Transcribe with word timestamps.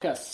Kuss. 0.00 0.32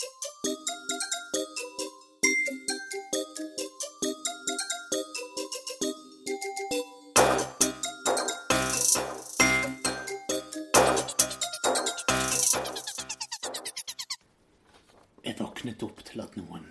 Jeg 15.25 15.35
våknet 15.35 15.83
opp 15.83 15.99
til 16.07 16.23
at 16.23 16.37
noen 16.39 16.63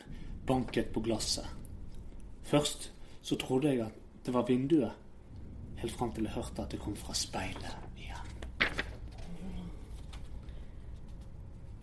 banket 0.48 0.88
på 0.94 1.02
glasset. 1.04 1.44
Først 2.48 2.94
så 3.20 3.36
trodde 3.36 3.74
jeg 3.74 3.84
at 3.84 4.24
det 4.24 4.32
var 4.32 4.48
vinduet, 4.48 4.96
helt 5.82 5.92
fram 5.92 6.16
til 6.16 6.24
jeg 6.24 6.38
hørte 6.38 6.64
at 6.64 6.72
det 6.72 6.80
kom 6.80 6.96
fra 6.96 7.12
speilet 7.12 7.85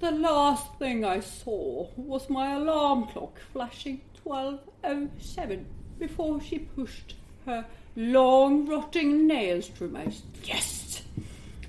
The 0.03 0.11
last 0.11 0.67
thing 0.79 1.05
I 1.05 1.21
saw 1.21 1.87
was 1.95 2.29
my 2.29 2.55
alarm 2.55 3.07
clock 3.07 3.39
flashing 3.53 4.01
1207 4.21 5.65
before 5.97 6.41
she 6.41 6.59
pushed 6.59 7.15
her 7.45 7.65
long 7.95 8.65
rotting 8.67 9.27
nails 9.27 9.69
through 9.69 9.91
my 9.91 10.11
chest. 10.43 11.03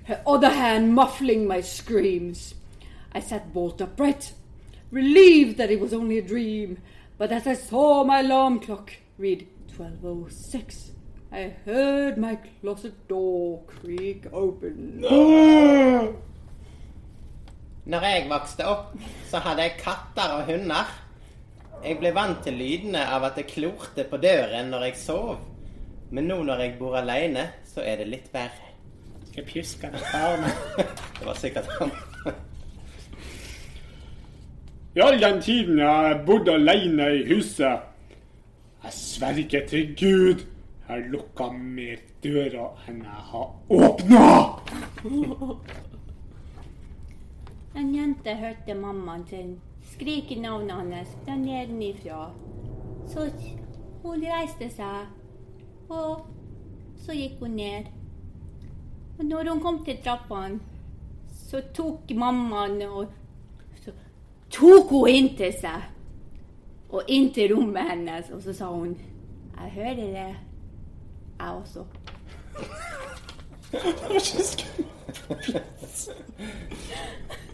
Her 0.06 0.20
other 0.27 0.51
hand 0.51 0.97
muffling 0.97 1.47
my 1.47 1.61
screams. 1.61 2.56
I 3.12 3.20
sat 3.20 3.55
bolt 3.55 3.80
upright, 3.80 4.33
relieved 4.91 5.56
that 5.59 5.70
it 5.70 5.78
was 5.78 5.95
only 5.95 6.19
a 6.19 6.23
dream. 6.23 6.78
But 7.16 7.30
as 7.30 7.47
I 7.47 7.55
saw 7.55 8.03
my 8.03 8.19
alarm 8.19 8.59
clock 8.59 8.95
read 9.16 9.47
1206, 9.69 10.91
I 11.30 11.55
heard 11.64 12.19
my 12.19 12.41
closet 12.61 13.06
door 13.06 13.62
creak 13.69 14.27
open. 14.33 15.05
Når 17.84 18.05
jeg 18.09 18.29
vokste 18.30 18.65
opp, 18.65 18.93
så 19.29 19.43
hadde 19.45 19.66
jeg 19.66 19.77
katter 19.83 20.38
og 20.38 20.47
hunder. 20.48 20.88
Jeg 21.84 21.98
ble 22.01 22.15
vant 22.16 22.38
til 22.47 22.56
lydene 22.56 23.02
av 23.12 23.27
at 23.29 23.37
det 23.37 23.50
klorte 23.50 24.06
på 24.09 24.17
døren 24.22 24.70
når 24.72 24.86
jeg 24.89 25.00
sov. 25.03 25.34
Men 26.14 26.31
nå 26.31 26.39
når 26.48 26.62
jeg 26.64 26.78
bor 26.78 26.97
alene, 26.97 27.50
så 27.69 27.84
er 27.84 28.00
det 28.00 28.09
litt 28.09 28.31
verre. 28.33 28.72
Jeg 29.34 29.44
pjusker 29.50 29.92
på 29.92 30.00
barnet. 30.12 30.64
Det 31.19 31.27
var 31.27 31.36
sikkert 31.36 31.69
han. 31.78 31.92
I 34.94 35.03
all 35.03 35.20
den 35.20 35.41
tiden 35.42 35.78
jeg 35.78 35.89
har 35.89 36.20
bodd 36.27 36.48
alene 36.48 37.09
i 37.19 37.25
huset, 37.34 37.84
jeg 38.84 38.92
sverger 38.94 39.66
til 39.69 39.91
Gud, 39.98 40.44
jeg 40.44 40.87
har 40.89 41.09
lukka 41.11 41.50
mer 41.56 42.00
døra 42.22 42.70
enn 42.89 43.03
jeg 43.03 43.27
har 43.33 43.48
åpna. 43.75 44.28
En 47.75 47.94
jente 47.94 48.34
hørte 48.39 48.75
mammaen 48.75 49.27
sin 49.27 49.61
skrike 49.92 50.36
navnet 50.41 50.77
hans 50.77 51.08
fra 51.25 51.34
nedenifra. 51.36 52.31
Så 53.06 53.31
hun 54.03 54.22
reiste 54.22 54.69
seg, 54.70 55.06
og 55.89 56.27
så 57.03 57.12
gikk 57.19 57.41
hun 57.41 57.50
ned. 57.58 57.84
Og 59.19 59.25
når 59.25 59.50
hun 59.50 59.61
kom 59.62 59.84
til 59.84 59.98
trappene, 60.05 60.61
så 61.34 61.62
tok 61.75 62.11
mammaen 62.14 62.83
og 62.86 63.06
så 63.83 63.91
tok 64.50 64.88
hun 64.94 65.09
inn 65.11 65.36
til 65.36 65.53
seg. 65.59 65.91
Og 66.94 67.03
inn 67.11 67.33
til 67.34 67.56
rommet 67.56 67.91
hennes, 67.91 68.31
og 68.31 68.42
så 68.42 68.53
sa 68.55 68.70
hun 68.70 68.94
Jeg 69.55 69.70
hører 69.70 69.94
det, 69.94 70.14
jeg 70.14 71.48
også. 71.50 71.84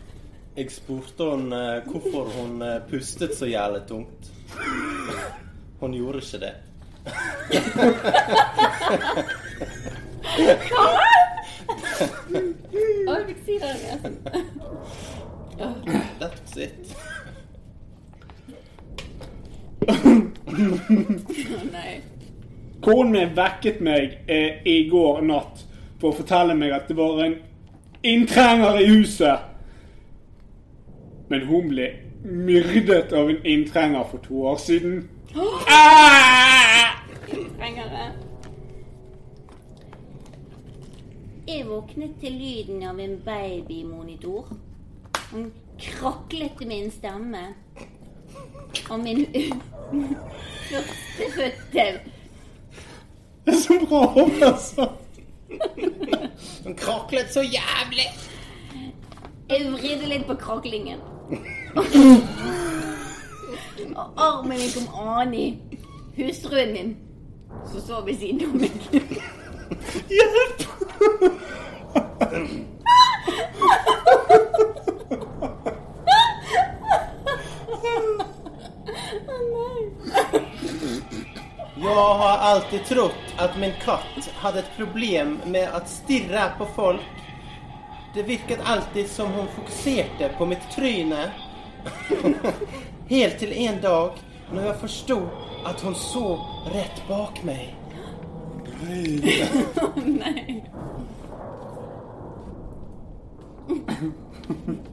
Jeg 0.61 0.71
spurte 0.71 1.25
hun 1.25 1.53
eh, 1.57 1.83
hvorfor 1.89 2.25
hun 2.35 2.63
eh, 2.63 2.83
pustet 2.91 3.33
så 3.33 3.47
jævlig 3.49 3.81
tungt. 3.89 4.29
Hun 5.81 5.95
gjorde 5.97 6.19
ikke 6.21 6.39
det. 6.43 6.53
Å, 13.09 13.15
jeg 13.17 13.25
fikk 13.31 13.41
si 13.47 13.57
det 13.63 13.73
igjen. 13.81 14.21
That's 16.21 16.61
it. 16.61 16.93
Å 19.89 21.65
nei. 21.73 22.01
Konen 22.85 23.17
min 23.17 23.37
vekket 23.37 23.81
meg 23.81 24.19
eh, 24.29 24.61
i 24.69 24.83
går 24.93 25.25
natt 25.25 25.65
for 25.97 26.13
å 26.13 26.19
fortelle 26.21 26.53
meg 26.53 26.77
at 26.77 26.93
det 26.93 27.01
var 27.01 27.25
en 27.25 27.41
inntrenger 28.05 28.85
i 28.85 28.91
huset. 28.93 29.50
Men 31.31 31.47
hun 31.47 31.69
ble 31.71 31.85
myrdet 32.25 33.13
av 33.13 33.31
en 33.31 33.45
inntrenger 33.47 34.05
for 34.11 34.19
to 34.25 34.43
år 34.51 34.57
siden. 34.57 35.09
Ah! 35.71 36.97
Inntrengere. 37.31 38.09
Jeg 41.49 41.67
våknet 41.67 42.17
til 42.21 42.33
lyden 42.33 42.83
av 42.83 42.99
en 43.01 43.15
babymonitor. 43.25 44.51
Han 45.31 45.53
kraklet 45.79 46.67
med 46.67 46.85
en 46.85 46.91
stemme. 46.91 47.45
Og 48.91 49.01
min 49.01 49.27
førstefødte 50.71 51.87
Det 53.45 53.55
er 53.55 53.61
så 53.63 53.79
bra 53.87 54.03
oversatt. 54.25 55.23
Hun 56.65 56.75
kraklet 56.75 57.33
så 57.33 57.41
jævlig. 57.47 58.11
Jeg 59.51 59.73
vridde 59.73 60.11
litt 60.11 60.27
på 60.27 60.35
kraklingen. 60.35 60.99
Og 63.97 64.07
armen 64.17 64.59
min 64.59 64.71
kom 64.75 64.89
Ani, 65.19 65.59
hustruen 66.17 66.73
min, 66.73 66.97
som 67.71 67.81
sov 67.87 68.07
ved 68.07 68.17
siden 68.19 68.41
av 68.47 68.55
meg. 68.59 68.71
Hjelp! 70.11 70.61
Jeg 81.81 81.97
har 82.27 82.39
alltid 82.39 82.85
trott 82.89 83.35
at 83.39 83.57
min 83.59 83.73
katt 83.85 84.29
hadde 84.43 84.59
et 84.65 84.73
problem 84.77 85.39
med 85.47 85.71
å 85.75 85.81
stirre 85.89 86.51
på 86.59 86.67
folk. 86.77 87.21
Det 88.15 88.23
virket 88.23 88.59
alltid 88.65 89.07
som 89.11 89.33
hun 89.33 89.47
fokuserte 89.47 90.31
på 90.39 90.47
mitt 90.47 90.71
tryne. 90.71 91.31
Helt 93.09 93.39
til 93.39 93.53
en 93.53 93.81
dag 93.83 94.11
når 94.53 94.63
jeg 94.63 94.77
forsto 94.81 95.19
at 95.67 95.81
hun 95.81 95.95
så 95.95 96.25
rett 96.75 97.03
bak 97.09 97.45
meg. 97.47 97.75
Nei. 100.07 100.63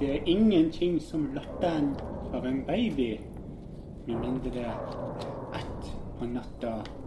Det 0.00 0.10
er 0.14 0.28
ingenting 0.28 1.00
som 1.00 1.26
latteren 1.34 1.96
av 2.32 2.46
en 2.46 2.62
baby, 2.64 3.20
med 4.06 4.16
mindre 4.16 4.70
ett 5.54 5.92
på 6.18 6.24
natta 6.26 6.99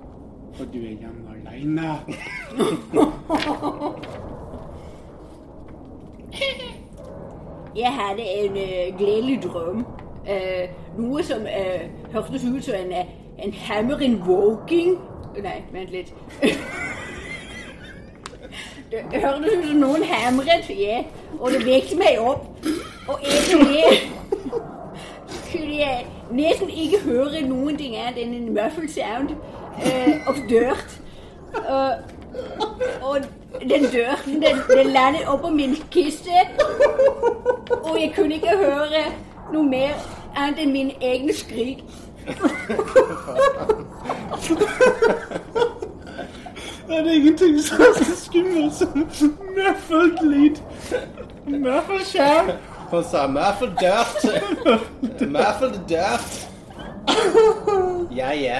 og 0.59 0.65
du 0.73 0.77
er 0.77 0.81
hjemme 0.81 1.29
aleine. 1.47 1.81
Jeg 7.75 7.93
hadde 7.93 8.21
en 8.21 8.51
uh, 8.51 8.97
gledelig 8.97 9.43
drøm. 9.43 9.77
Uh, 9.77 9.83
noe 10.97 11.23
som 11.23 11.41
uh, 11.41 12.13
hørtes 12.13 12.45
ut 12.45 12.63
som 12.63 12.75
en, 12.75 12.93
en 13.39 13.53
hammer 13.53 13.99
in 13.99 14.21
walking 14.27 14.97
Nei, 15.43 15.63
vent 15.71 15.91
litt. 15.91 16.13
det 18.91 19.21
hørtes 19.21 19.53
ut 19.57 19.65
som 19.65 19.77
noen 19.77 20.03
hamret 20.03 20.69
ved, 20.69 21.03
og 21.39 21.51
det 21.51 21.65
vekte 21.65 21.97
meg 21.97 22.19
opp. 22.21 22.45
Og 23.07 23.19
egentlig 23.23 23.83
kunne 25.51 25.77
jeg 25.77 26.05
nesten 26.31 26.69
ikke 26.69 26.99
høre 27.05 27.41
noen 27.47 27.77
ting 27.77 27.97
annet 27.97 28.21
enn 28.21 28.33
en 28.37 28.53
muffled 28.53 28.89
sound 28.93 29.29
uh, 29.77 30.27
og 30.27 30.35
dørt. 30.49 30.99
Uh, 31.53 31.93
og 33.01 33.17
den 33.61 33.83
dørten, 33.93 34.33
den, 34.41 34.57
den 34.77 34.87
landet 34.87 35.27
oppå 35.27 35.49
min 35.49 35.75
kiste. 35.91 36.29
Og 37.83 38.01
jeg 38.01 38.13
kunne 38.15 38.33
ikke 38.33 38.57
høre 38.57 39.03
noe 39.53 39.63
mer 39.63 39.93
annet 40.35 40.63
enn 40.63 40.71
mine 40.71 40.93
egne 41.01 41.33
skrik. 41.33 41.83
Det 46.87 46.99
er 46.99 47.11
ingenting 47.11 47.61
som 47.63 47.81
er 47.81 47.93
så 47.97 48.15
skummelt 48.25 48.73
som. 48.73 49.07
Møffelt 51.47 52.07
sound. 52.07 52.51
Hun 52.91 53.03
sa 53.03 53.27
Møffelt 53.27 53.79
dirt'. 53.81 55.27
Møffelt 55.27 55.79
dirt. 55.89 56.49
Ja, 58.15 58.33
ja. 58.33 58.59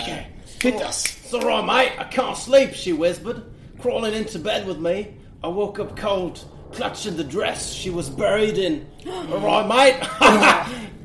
Okay, 0.00 0.26
hit 0.60 0.80
us. 0.82 1.32
Right, 1.32 1.64
mate. 1.64 1.92
I 1.98 2.04
can't 2.04 2.36
sleep, 2.36 2.74
she 2.74 2.92
whispered. 2.92 3.42
crawling 3.78 4.14
into 4.14 4.38
bed 4.38 4.66
with 4.66 4.78
me. 4.78 5.14
I 5.44 5.48
woke 5.48 5.78
up 5.78 5.96
cold, 5.96 6.44
clutching 6.72 7.16
the 7.16 7.24
dress 7.24 7.72
she 7.72 7.88
was 7.90 8.10
buried 8.10 8.58
in. 8.58 8.86
All 9.06 9.40
right, 9.40 9.66
mate. 9.66 10.00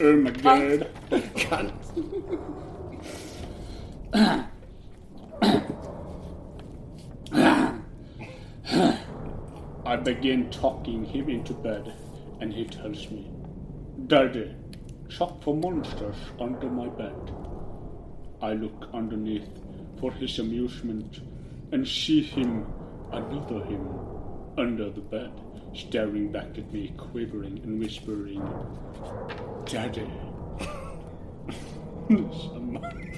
Oh 0.00 0.16
my 0.16 0.30
god. 0.30 0.88
Cunt. 1.10 1.72
I 9.86 9.96
begin 9.96 10.50
talking 10.50 11.04
him 11.04 11.28
into 11.28 11.52
bed, 11.52 11.92
and 12.40 12.52
he 12.52 12.64
tells 12.64 13.08
me, 13.10 13.30
Daddy, 14.08 14.52
shop 15.08 15.44
for 15.44 15.54
monsters 15.54 16.16
under 16.40 16.68
my 16.68 16.88
bed. 16.88 17.30
I 18.42 18.54
look 18.54 18.88
underneath 18.92 19.48
for 20.00 20.10
his 20.12 20.38
amusement 20.40 21.20
and 21.70 21.86
see 21.86 22.22
him, 22.22 22.66
another 23.12 23.64
him, 23.64 23.88
under 24.58 24.90
the 24.90 25.00
bed, 25.00 25.30
staring 25.74 26.32
back 26.32 26.58
at 26.58 26.72
me, 26.72 26.92
quivering 26.98 27.60
and 27.62 27.78
whispering, 27.78 28.42
Daddy. 29.64 30.10
There's 32.08 32.42
somebody. 32.52 33.12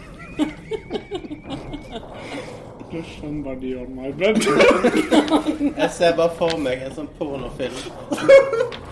There's 2.93 3.07
somebody 3.21 3.75
on 3.77 3.97
my 3.97 4.11
bed. 4.11 4.45
Jeg 5.77 5.91
ser 5.91 6.17
bare 6.17 6.31
for 6.37 6.59
meg 6.61 6.85
en 6.85 6.93
sånn 6.95 7.09
pornofilm. 7.19 7.81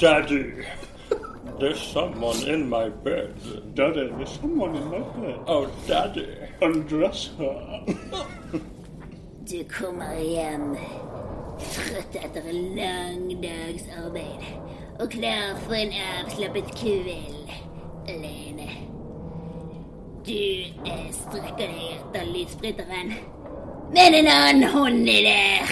Daddy, 0.01 0.41
there's 1.59 1.81
someone 1.81 2.43
in 2.49 2.69
my 2.69 2.89
bed. 2.89 3.35
Daddy, 3.75 4.11
there's 4.17 4.39
someone 4.41 4.77
in 4.77 4.85
my 4.89 4.99
bed. 4.99 5.41
Oh, 5.47 5.71
Daddy. 5.87 6.29
Undress 6.61 7.31
her. 7.39 7.85
Du 9.45 9.65
kommer 9.65 10.15
hjem 10.17 10.77
trøtt 11.59 12.17
etter 12.17 12.47
en 12.49 12.77
lang 12.77 13.43
dags 13.43 13.85
arbeid 13.99 14.45
og 15.01 15.11
klar 15.11 15.59
for 15.65 15.75
en 15.75 15.93
avslappet 15.93 16.71
kveld 16.79 17.51
alene. 18.09 18.69
Du 20.27 20.39
eh, 20.87 21.09
strekker 21.11 21.67
deg 21.67 21.97
etter 21.97 22.25
lysspruteren, 22.31 23.15
men 23.95 24.15
en 24.21 24.31
annen 24.31 24.69
hånd 24.71 25.09
er 25.11 25.23
der. 25.27 25.65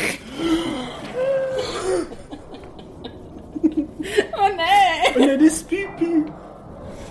Å 4.41 4.53
nei! 4.59 4.80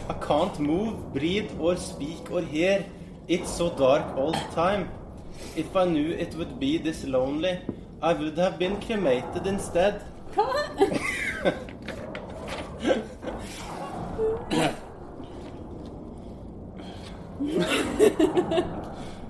I 0.09 0.13
can't 0.27 0.59
move, 0.59 1.13
breathe 1.13 1.51
or 1.59 1.75
speak 1.75 2.31
or 2.31 2.41
hear. 2.41 2.85
It's 3.27 3.49
so 3.49 3.69
dark 3.69 4.17
all 4.17 4.31
the 4.31 4.47
time. 4.55 4.89
If 5.55 5.75
I 5.75 5.85
knew 5.85 6.11
it 6.11 6.35
would 6.35 6.59
be 6.59 6.77
this 6.77 7.03
lonely, 7.05 7.59
I 8.01 8.13
would 8.13 8.37
have 8.37 8.57
been 8.57 8.79
cremated 8.81 9.47
instead. 9.47 10.01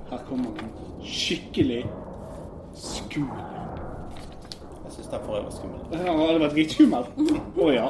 Her 0.10 0.18
kommer 0.28 0.50
en 0.50 0.72
skikkelig 1.04 1.86
skummel. 2.76 3.38
Jeg 4.86 4.92
syns 4.92 5.08
den 5.08 5.20
forrige 5.26 5.44
var 5.44 5.52
skummel. 5.52 5.80
Ja, 5.92 6.34
det 6.34 6.42
var 6.42 6.50
dritskummel. 6.50 7.04
Å 7.58 7.72
ja. 7.72 7.90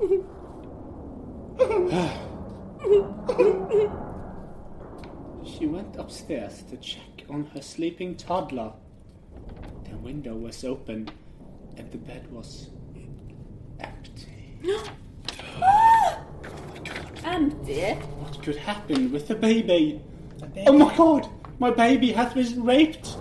She 5.44 5.66
went 5.66 5.96
upstairs 5.96 6.62
to 6.70 6.78
check 6.78 7.24
on 7.28 7.44
her 7.52 7.60
sleeping 7.60 8.16
toddler. 8.16 8.72
The 9.84 9.94
window 9.98 10.34
was 10.34 10.64
open 10.64 11.10
and 11.76 11.92
the 11.92 11.98
bed 11.98 12.32
was 12.32 12.70
empty. 13.78 14.58
Empty? 17.24 17.92
What 18.20 18.42
could 18.42 18.56
happen 18.56 19.12
with 19.12 19.28
the 19.28 19.34
baby? 19.34 20.00
Oh 20.66 20.72
my 20.72 20.96
god! 20.96 21.28
My 21.58 21.70
baby 21.70 22.12
has 22.12 22.32
been 22.32 22.64
raped! 22.64 23.18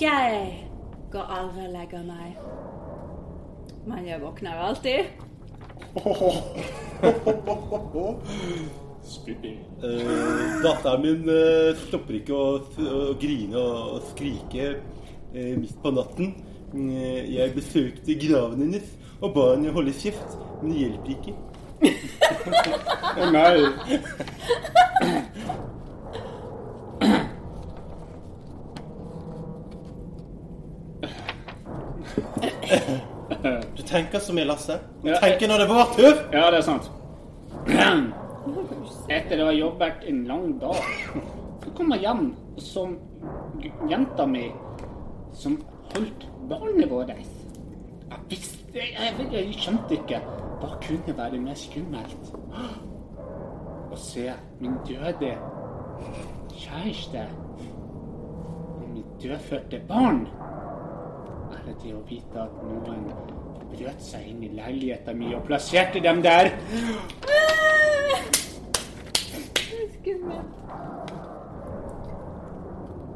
Jeg 0.00 0.68
går 1.10 1.22
aldri 1.22 1.66
og 1.66 1.72
legger 1.72 2.04
meg. 2.04 2.36
Men 3.86 4.06
jeg 4.06 4.20
våkner 4.20 4.52
alltid. 4.52 5.04
Eh, 9.82 10.62
datteren 10.62 11.00
min 11.02 11.28
eh, 11.32 11.74
stopper 11.86 12.14
ikke 12.20 12.34
å, 12.36 12.60
å 12.60 12.62
grine 13.18 13.56
og 13.58 14.02
skrike 14.12 14.64
eh, 14.70 15.56
midt 15.58 15.82
på 15.82 15.90
natten. 15.96 16.26
Jeg 16.70 17.54
besøkte 17.56 18.14
graven 18.20 18.60
hennes 18.62 18.86
og 19.18 19.34
ba 19.34 19.44
henne 19.54 19.72
holde 19.74 19.92
kjeft, 19.96 20.30
men 20.60 20.70
det 20.70 20.78
hjelper 20.84 21.10
ikke. 21.16 21.32
Å 23.18 23.20
nei. 23.34 23.58
Du 32.70 32.78
tenker 33.90 34.22
så 34.22 34.32
mye, 34.36 34.46
Lasse. 34.48 34.78
Du 35.02 35.08
Ja, 35.10 35.18
tenker 35.22 35.48
når 35.50 35.58
det 35.62 35.66
er 35.66 35.72
vår 35.74 35.92
tur. 35.96 36.22
Ja, 36.32 36.46
det 36.50 36.58
er 36.62 36.66
sant. 36.66 36.90
Etter 39.10 39.42
å 39.42 39.48
ha 39.50 39.52
jobbet 39.54 40.04
en 40.08 40.22
lang 40.28 40.46
dag, 40.62 40.78
så 41.64 41.72
kom 41.76 41.90
jeg 41.94 42.04
hjem 42.06 42.24
som 42.62 42.94
jenta 43.90 44.26
mi 44.26 44.46
som 45.36 45.58
holdt 45.94 46.26
barnet 46.50 46.90
vårt. 46.90 47.10
Jeg 48.10 48.22
visste 48.30 48.78
jeg, 48.78 48.94
jeg, 48.96 49.26
jeg 49.34 49.54
skjønte 49.58 49.98
ikke 49.98 50.20
hva 50.60 50.70
kunne 50.84 51.16
være 51.18 51.40
mer 51.42 51.58
skummelt. 51.58 52.32
Å 53.90 53.98
se 53.98 54.28
min 54.62 54.76
døde 54.86 55.32
kjæreste 56.54 57.24
og 58.78 58.86
mitt 58.94 59.10
dødfødte 59.22 59.82
barn. 59.90 60.24
Eller 61.50 61.74
det 61.82 61.94
å 61.96 62.02
vite 62.08 62.44
at 62.46 62.60
noen 62.64 63.10
brøt 63.72 64.02
seg 64.04 64.26
inn 64.30 64.42
i 64.44 64.50
leiligheten 64.54 65.18
min 65.18 65.34
og 65.38 65.44
plasserte 65.48 66.02
dem 66.04 66.22
der. 66.22 66.50
Skummelt. 70.00 70.56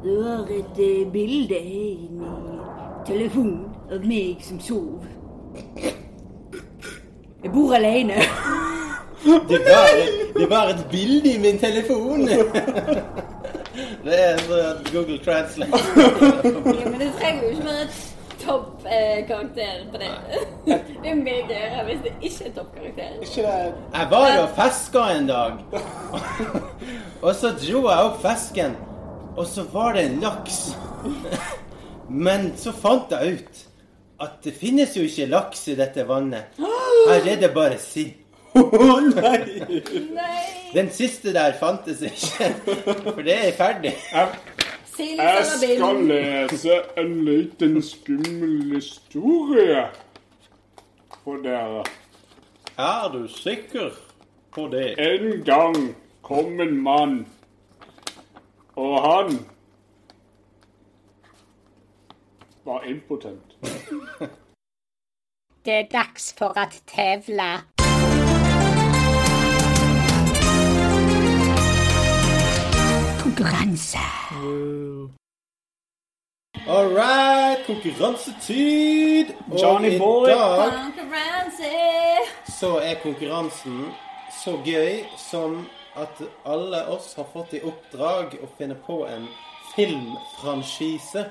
Du 0.05 0.23
har 0.23 0.45
et 0.53 0.79
eh, 0.85 1.11
bilde 1.11 1.57
inni 1.57 2.29
telefonen 3.07 3.65
av 3.91 4.05
meg 4.05 4.43
som 4.45 4.59
sov. 4.61 5.05
Jeg 7.43 7.51
bor 7.53 7.73
alene. 7.73 8.21
Det 9.25 9.59
var, 9.65 9.89
det 10.39 10.49
var 10.49 10.69
et 10.69 10.85
bilde 10.91 11.33
i 11.33 11.39
min 11.41 11.57
telefon. 11.57 12.27
Det 14.05 14.17
er 14.21 14.37
sånn 14.45 14.83
Google 14.91 15.17
Translate. 15.25 15.79
Ja, 16.45 16.89
men 16.89 16.99
det 17.01 17.09
trenger 17.17 17.47
jo 17.47 17.55
ikke 17.55 17.65
være 17.71 18.14
toppkarakter 18.45 19.85
på 19.91 19.97
det. 20.01 20.11
Det 21.03 21.11
er 21.11 21.19
mye 21.19 21.43
gøyere 21.49 21.83
hvis 21.85 21.99
det 22.05 22.13
ikke 22.21 22.47
er 22.47 22.53
toppkarakter. 22.55 23.11
Jeg 23.35 24.07
var 24.11 24.37
og 24.41 24.49
fiska 24.57 25.03
en 25.17 25.27
dag. 25.29 25.59
Og 27.25 27.31
så 27.35 27.51
dro 27.57 27.83
jeg 27.89 28.09
opp 28.09 28.19
fisken, 28.23 28.75
og 29.35 29.47
så 29.49 29.63
var 29.73 29.95
det 29.97 30.05
en 30.05 30.19
laks. 30.23 30.59
Men 32.25 32.51
så 32.57 32.73
fant 32.75 33.11
jeg 33.11 33.39
ut 33.39 33.63
at 34.21 34.37
det 34.45 34.53
finnes 34.55 34.93
jo 34.95 35.03
ikke 35.03 35.25
laks 35.31 35.65
i 35.73 35.75
dette 35.75 36.05
vannet. 36.07 36.53
Her 36.59 37.25
er 37.33 37.41
det 37.41 37.51
bare 37.55 37.79
sild. 37.81 38.13
Nei! 38.55 40.35
Den 40.71 40.89
siste 40.91 41.33
der 41.35 41.57
fantes 41.59 42.01
ikke, 42.01 42.53
for 43.03 43.23
det 43.25 43.35
er 43.35 43.51
ferdig. 43.57 43.91
Jeg 44.99 45.45
skal 45.45 45.95
lese 45.95 46.81
en 46.97 47.25
liten 47.25 47.81
skummel 47.83 48.75
historie 48.75 49.87
for 51.23 51.35
dere. 51.43 51.83
Er 52.77 53.11
du 53.13 53.27
sikker 53.27 53.89
på 54.51 54.67
det? 54.71 54.95
En 54.99 55.43
gang 55.45 55.95
kom 56.21 56.61
en 56.61 56.81
mann, 56.83 57.27
og 58.75 59.01
han 59.01 59.39
var 62.65 62.83
impotent. 62.83 63.57
Det 65.65 65.73
er 65.73 65.87
dags 65.91 66.35
for 66.37 66.57
att 66.57 66.83
tevle. 66.85 67.61
Konkurranse. 73.23 73.97
All 76.67 76.89
right, 76.89 77.65
konkurransetid. 77.67 79.27
Og 79.51 79.59
Johnny 79.61 79.87
i 79.87 79.99
dag 79.99 80.71
så 82.59 82.71
er 82.81 82.95
konkurransen 83.03 83.91
så 84.33 84.55
gøy 84.65 85.03
som 85.21 85.59
at 85.93 86.23
alle 86.41 86.79
oss 86.89 87.11
har 87.19 87.27
fått 87.29 87.53
i 87.53 87.61
oppdrag 87.61 88.33
å 88.41 88.49
finne 88.57 88.79
på 88.87 89.03
en 89.05 89.27
filmfranchise. 89.75 91.27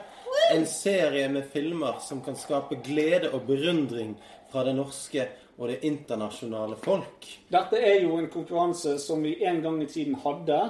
En 0.54 0.68
serie 0.70 1.26
med 1.28 1.50
filmer 1.50 1.98
som 2.04 2.22
kan 2.22 2.38
skape 2.38 2.78
glede 2.86 3.32
og 3.34 3.48
beundring 3.50 4.14
fra 4.52 4.62
det 4.68 4.76
norske 4.78 5.26
og 5.58 5.66
det 5.72 5.80
internasjonale 5.82 6.78
folk. 6.86 7.26
Dette 7.50 7.82
er 7.82 8.04
jo 8.04 8.20
en 8.20 8.30
konkurranse 8.30 9.00
som 9.02 9.26
vi 9.26 9.34
en 9.42 9.62
gang 9.66 9.82
i 9.82 9.90
tiden 9.90 10.14
hadde. 10.22 10.62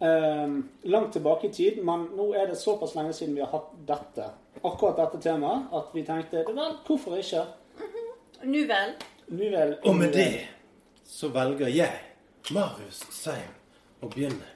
Eh, 0.00 0.56
langt 0.82 1.12
tilbake 1.12 1.46
i 1.48 1.52
tid, 1.52 1.82
men 1.84 2.08
nå 2.16 2.32
er 2.34 2.46
det 2.50 2.58
såpass 2.60 2.94
lenge 2.94 3.12
siden 3.16 3.34
vi 3.34 3.40
har 3.44 3.52
hatt 3.52 3.70
dette. 3.86 4.30
Akkurat 4.64 4.96
dette 4.96 5.20
temaet 5.22 5.72
at 5.72 5.92
vi 5.94 6.02
tenkte 6.06 6.44
vel, 6.48 6.76
hvorfor 6.86 7.16
ikke? 7.20 7.44
Nu 8.44 8.66
vel. 8.68 8.92
Nu 9.28 9.50
vel, 9.50 9.76
Og 9.84 9.96
med 9.96 10.12
det 10.14 10.46
så 11.04 11.28
velger 11.28 11.68
jeg, 11.68 11.92
Marius 12.54 13.02
Seim, 13.10 13.54
å 14.02 14.08
begynne. 14.08 14.52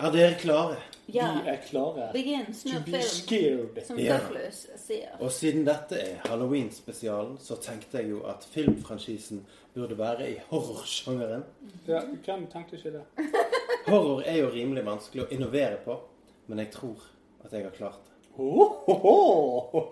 Er 0.00 0.10
dere 0.10 0.34
klare? 0.40 0.76
Ja. 1.12 1.28
Vi 1.42 1.48
er 1.50 1.58
klare. 1.66 2.08
Begin 2.14 2.46
To 2.46 2.52
snurr 2.52 2.84
be 2.84 2.90
film 2.90 3.02
scared. 3.02 3.86
som 3.86 3.98
Ja. 3.98 4.18
Ser. 4.76 5.08
Og 5.20 5.30
siden 5.32 5.66
dette 5.66 5.98
er 6.00 6.28
Halloween-spesialen, 6.28 7.38
så 7.38 7.56
tenkte 7.60 7.98
jeg 7.98 8.10
jo 8.10 8.22
at 8.26 8.46
filmfranchisen 8.54 9.44
burde 9.74 9.98
være 9.98 10.30
i 10.30 10.36
horrorsjangeren. 10.50 11.42
Ja, 11.88 12.00
hvem 12.24 12.46
tenkte 12.46 12.76
ikke 12.76 12.92
det? 12.92 13.04
Horror 13.86 14.22
er 14.22 14.38
jo 14.42 14.50
rimelig 14.52 14.84
vanskelig 14.86 15.24
å 15.24 15.30
innovere 15.34 15.78
på, 15.84 15.98
men 16.46 16.62
jeg 16.62 16.72
tror 16.74 17.02
at 17.42 17.54
jeg 17.54 17.66
har 17.66 17.74
klart 17.76 18.00
det. 18.06 18.12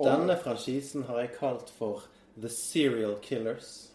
Denne 0.04 0.36
franchisen 0.40 1.04
har 1.08 1.20
jeg 1.24 1.34
kalt 1.36 1.70
for 1.76 2.06
The 2.40 2.48
Serial 2.52 3.18
Killers. 3.24 3.90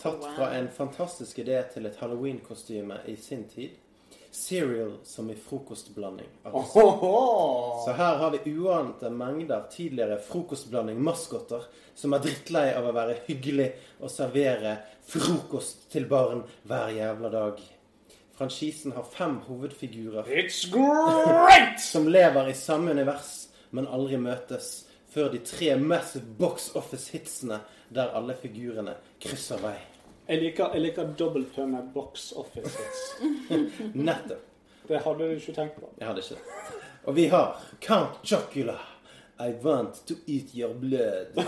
Tatt 0.00 0.24
fra 0.24 0.54
en 0.56 0.70
fantastisk 0.72 1.38
idé 1.42 1.60
til 1.72 1.86
et 1.86 1.98
halloween-kostyme 2.00 3.02
i 3.12 3.16
sin 3.20 3.44
tid. 3.52 3.76
Cereal 4.30 4.92
som 5.04 5.30
i 5.30 5.34
frokostblanding. 5.34 6.28
Altså. 6.44 6.84
Så 7.84 7.94
her 7.98 8.16
har 8.22 8.30
vi 8.30 8.52
uante 8.54 9.10
mengder 9.10 9.66
tidligere 9.70 10.20
frokostblanding-maskotter 10.22 11.66
som 11.94 12.14
er 12.14 12.22
drittlei 12.24 12.68
av 12.78 12.86
å 12.86 12.94
være 12.94 13.18
hyggelig 13.26 13.68
og 13.98 14.12
servere 14.12 14.76
frokost 15.10 15.90
til 15.92 16.06
barn 16.10 16.44
hver 16.70 16.94
jævla 16.94 17.32
dag. 17.34 17.60
Franchisen 18.40 18.92
har 18.92 19.02
fem 19.02 19.36
hovedfigurer 19.36 20.24
som 21.78 22.08
lever 22.08 22.48
i 22.48 22.54
samme 22.54 22.90
univers, 22.90 23.48
men 23.70 23.84
aldri 23.86 24.16
møtes, 24.16 24.86
før 25.12 25.28
de 25.28 25.42
tre 25.44 25.74
massive 25.76 26.24
box 26.38 26.70
office-hitsene 26.72 27.58
der 27.92 28.14
alle 28.16 28.32
figurene 28.40 28.94
krysser 29.20 29.60
vei. 29.60 29.74
Jeg 30.24 30.40
liker, 30.40 30.72
jeg 30.72 30.86
liker 30.86 31.12
dobbeltpunnet 31.20 31.90
box 31.92 32.30
office 32.32 32.72
hits. 32.80 33.02
Nettopp. 34.08 34.40
Det 34.88 35.02
hadde 35.04 35.18
du 35.18 35.36
ikke 35.36 35.52
tenkt 35.60 35.76
på. 35.76 35.92
Jeg 36.00 36.08
hadde 36.08 36.24
ikke. 36.24 36.40
Og 37.04 37.16
vi 37.20 37.26
har 37.34 37.60
Count 37.84 38.24
Chocula. 38.24 38.78
I 39.36 39.52
want 39.60 40.00
to 40.08 40.16
eat 40.26 40.56
your 40.56 40.72
blood. 40.72 41.44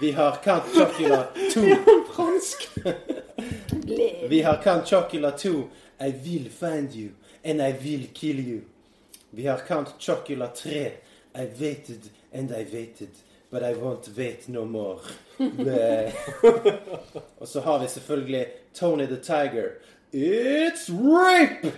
Vi 0.00 0.10
har 0.10 0.40
Count 0.42 0.74
Chocula 0.74 1.26
2. 1.54 1.60
Fransk! 2.16 2.68
Vi 4.28 4.42
har 4.42 4.62
Count 4.62 4.86
Chocula 4.86 5.30
2. 5.30 5.62
I 6.06 6.10
will 6.24 6.48
find 6.50 6.92
you, 6.92 7.10
and 7.44 7.62
I 7.62 7.72
will 7.84 8.06
kill 8.14 8.36
you. 8.40 8.62
We 9.32 9.46
are 9.48 9.60
Count 9.68 9.98
Chocula 9.98 10.48
3. 10.54 10.92
I 11.34 11.48
waited 11.60 12.10
and 12.32 12.50
I 12.52 12.66
waited, 12.72 13.10
but 13.50 13.62
I 13.62 13.72
won't 13.74 14.08
wait 14.16 14.48
no 14.48 14.64
more. 14.64 15.00
Og 17.40 17.48
så 17.48 17.60
har 17.60 17.78
vi 17.78 17.88
selvfølgelig 17.88 18.46
Tony 18.74 19.06
the 19.06 19.16
Tiger. 19.16 19.68
It's 20.12 20.90
rape! 20.90 21.72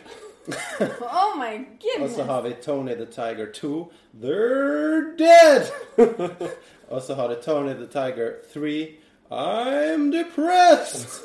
Oh 1.00 1.36
my 1.38 1.54
Og 1.54 1.64
goodness! 1.80 2.14
så 2.16 2.22
har 2.22 2.42
vi 2.42 2.52
Tony 2.62 2.94
the 2.94 3.06
Tiger 3.06 3.46
2. 3.52 3.92
They're 4.22 5.16
dead! 5.18 5.66
Og 6.88 7.02
så 7.02 7.14
har 7.14 7.28
vi 7.28 7.34
Tony 7.42 7.72
the 7.74 7.86
Tiger 7.86 8.32
3. 8.54 8.88
I'm 9.30 10.10
depressed! 10.12 11.22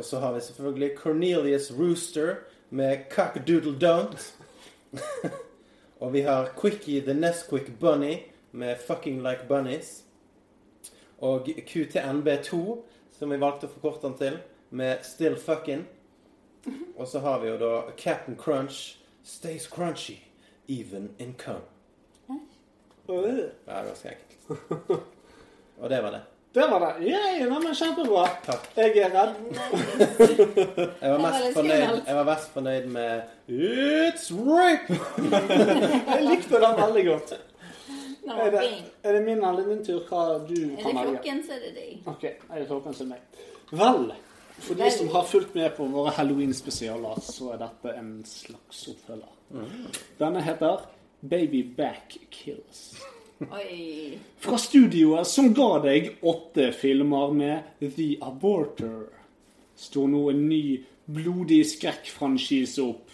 Og 0.00 0.04
så 0.04 0.18
har 0.18 0.32
vi 0.32 0.40
selvfølgelig 0.40 0.96
Cornelius 0.96 1.72
Rooster 1.78 2.34
med 2.70 2.98
Cock-Doodle 3.10 3.76
Don't. 3.78 4.32
Og 6.00 6.12
vi 6.12 6.20
har 6.20 6.48
Quickie 6.60 7.02
the 7.02 7.14
Nesquik 7.14 7.78
Bunny 7.80 8.16
med 8.50 8.76
Fucking 8.86 9.22
Like 9.22 9.44
Bunnies. 9.48 10.04
Og 11.18 11.48
QTNB2, 11.48 12.78
som 13.12 13.30
vi 13.30 13.40
valgte 13.44 13.68
å 13.68 13.74
forkorte 13.74 14.06
den 14.08 14.16
til, 14.16 14.40
med 14.70 15.04
Still 15.04 15.36
Fucking. 15.36 15.84
Og 16.98 17.04
så 17.08 17.20
har 17.20 17.44
vi 17.44 17.52
jo 17.52 17.60
da 17.60 17.92
Captain 18.00 18.40
Crunch 18.40 18.96
stays 19.22 19.68
crunchy 19.68 20.16
even 20.64 21.10
in 21.18 21.34
cum. 21.36 21.60
Ja, 22.26 22.40
det 23.12 23.52
var 23.66 23.84
ganske 23.92 24.16
enkelt. 24.16 25.08
Og 25.76 25.90
det 25.90 26.02
var 26.02 26.16
det. 26.16 26.24
Det 26.54 26.66
var 26.70 26.80
det. 26.80 27.06
Yeah, 27.06 27.44
nei, 27.46 27.58
men 27.62 27.74
kjempebra. 27.78 28.24
Takk. 28.42 28.64
Jeg 28.74 28.96
er 28.98 29.12
redd. 29.14 29.36
Jeg 31.02 31.12
var, 31.12 31.12
var 31.12 31.20
mest 31.22 31.52
fornøyd, 31.54 32.00
jeg 32.06 32.16
var 32.16 32.24
mest 32.26 32.48
fornøyd 32.56 32.88
med 32.90 33.20
It's 33.46 34.26
rape! 34.34 34.96
Jeg 36.16 36.24
likte 36.26 36.58
den 36.64 36.80
veldig 36.80 37.04
godt. 37.06 37.36
Nå, 38.26 38.34
Er 38.34 38.50
det, 38.56 38.64
er 39.02 39.14
det 39.16 39.20
min 39.28 39.44
eller 39.46 39.68
din 39.68 39.84
tur 39.86 40.02
hva 40.08 40.24
du 40.48 40.56
Er 40.56 40.74
det 40.74 40.82
kan 40.82 40.98
velge? 40.98 41.04
klokken, 41.12 41.44
så 41.46 41.54
er 41.54 41.62
det 41.68 41.70
deg. 41.78 41.94
Ok, 42.10 42.24
er 42.26 42.58
det 42.58 42.66
klokken 42.72 42.98
så 42.98 43.06
er 43.06 43.12
meg. 43.12 43.40
Vel, 43.70 44.10
for 44.60 44.82
de 44.82 44.90
som 44.96 45.08
har 45.14 45.30
fulgt 45.30 45.54
med 45.56 45.70
på 45.78 45.86
våre 45.94 46.12
Halloween-spesialer, 46.18 47.22
så 47.24 47.52
er 47.54 47.62
dette 47.62 47.94
en 48.02 48.10
slags 48.26 48.82
oppfølger. 48.90 49.32
Denne 50.18 50.42
heter 50.44 50.82
Baby 51.22 51.62
Back 51.78 52.18
Kills. 52.34 52.82
Fra 53.40 54.58
studioet 54.58 55.26
som 55.26 55.54
ga 55.56 55.78
deg 55.80 56.10
åtte 56.20 56.66
filmer 56.76 57.30
med 57.32 57.86
The 57.96 58.18
Aborter, 58.20 59.06
står 59.80 60.10
nå 60.12 60.26
en 60.32 60.42
ny 60.50 60.64
blodig 61.08 61.62
skrekkfranchise 61.70 62.84
opp. 62.84 63.06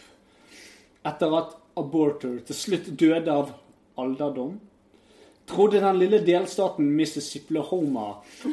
Etter 1.07 1.37
at 1.39 1.55
Aborter 1.79 2.41
til 2.49 2.59
slutt 2.59 2.91
døde 2.99 3.31
av 3.31 3.55
alderdom, 4.03 4.59
trodde 5.47 5.79
den 5.85 6.03
lille 6.03 6.19
delstaten 6.27 6.91
Mississippi-Homa 6.99 8.09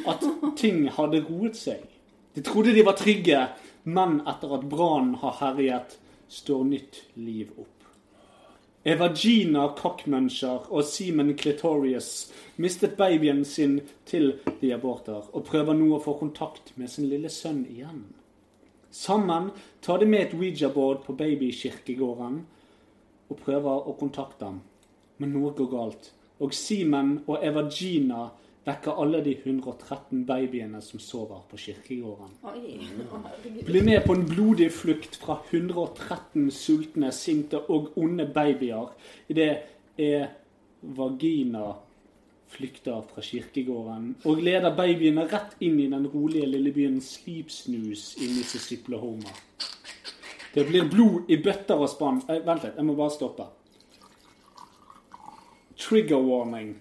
at 0.06 0.22
ting 0.60 0.84
hadde 0.94 1.24
roet 1.26 1.58
seg. 1.58 1.82
De 2.38 2.42
trodde 2.46 2.74
de 2.76 2.86
var 2.86 3.00
trygge, 3.02 3.48
men 3.82 4.20
etter 4.30 4.54
at 4.60 4.70
brannen 4.70 5.16
har 5.26 5.40
herjet, 5.42 5.98
står 6.30 6.62
nytt 6.70 7.02
liv 7.18 7.50
opp. 7.58 7.73
Evagina 8.84 9.70
Cockmuncher 9.78 10.66
og 10.68 10.84
Seaman 10.84 11.30
Clitorius 11.40 12.08
mistet 12.60 12.98
babyen 12.98 13.40
sin 13.48 13.78
til 14.04 14.34
de 14.60 14.74
Aborter 14.76 15.30
og 15.32 15.46
prøver 15.48 15.72
nå 15.78 15.86
å 15.96 16.02
få 16.04 16.12
kontakt 16.20 16.74
med 16.76 16.92
sin 16.92 17.06
lille 17.08 17.30
sønn 17.32 17.62
igjen. 17.64 18.02
Sammen 18.92 19.48
tar 19.80 20.02
de 20.02 20.08
med 20.10 20.26
et 20.26 20.34
Ouija-board 20.36 21.00
på 21.06 21.16
babykirkegården 21.16 22.36
og 23.32 23.40
prøver 23.40 23.88
å 23.88 23.96
kontakte 23.96 24.50
ham. 24.50 24.60
Men 25.16 25.32
noe 25.32 25.54
går 25.56 25.70
galt, 25.72 26.10
og 26.44 26.52
Seaman 26.52 27.22
og 27.24 27.40
Evagina 27.40 28.28
vekker 28.64 29.00
alle 29.00 29.20
de 29.24 29.34
113 29.36 30.24
babyene 30.26 30.80
som 30.82 31.00
sover 31.02 31.42
på 31.50 31.58
kirkegården. 31.60 32.32
Oi. 32.48 32.78
Å. 33.12 33.20
Bli 33.66 33.82
med 33.84 34.04
på 34.06 34.16
en 34.16 34.24
blodig 34.28 34.70
flukt 34.72 35.18
fra 35.20 35.38
113 35.50 36.50
sultne, 36.54 37.12
sinte 37.12 37.60
og 37.68 37.92
onde 38.00 38.26
babyer 38.32 38.94
idet 39.32 39.50
er 40.00 40.30
vagina 40.80 41.74
flykter 42.54 43.02
fra 43.10 43.22
kirkegården 43.24 44.10
og 44.28 44.42
leder 44.44 44.74
babyene 44.76 45.26
rett 45.30 45.56
inn 45.64 45.80
i 45.82 45.90
den 45.90 46.06
rolige 46.12 46.48
lille 46.48 46.72
byen 46.74 47.00
Sleep 47.02 47.50
Snooze 47.50 48.20
i 48.22 48.30
Mississippi-Lahoma. 48.36 49.34
Det 50.54 50.62
blir 50.68 50.86
blod 50.86 51.30
i 51.34 51.40
bøtter 51.42 51.80
og 51.82 51.90
spann. 51.90 52.20
Eh, 52.30 52.38
vent 52.46 52.62
litt, 52.62 52.76
jeg 52.78 52.86
må 52.86 52.94
bare 52.94 53.10
stoppe. 53.10 53.48
Trigger 55.74 56.22
warning. 56.22 56.76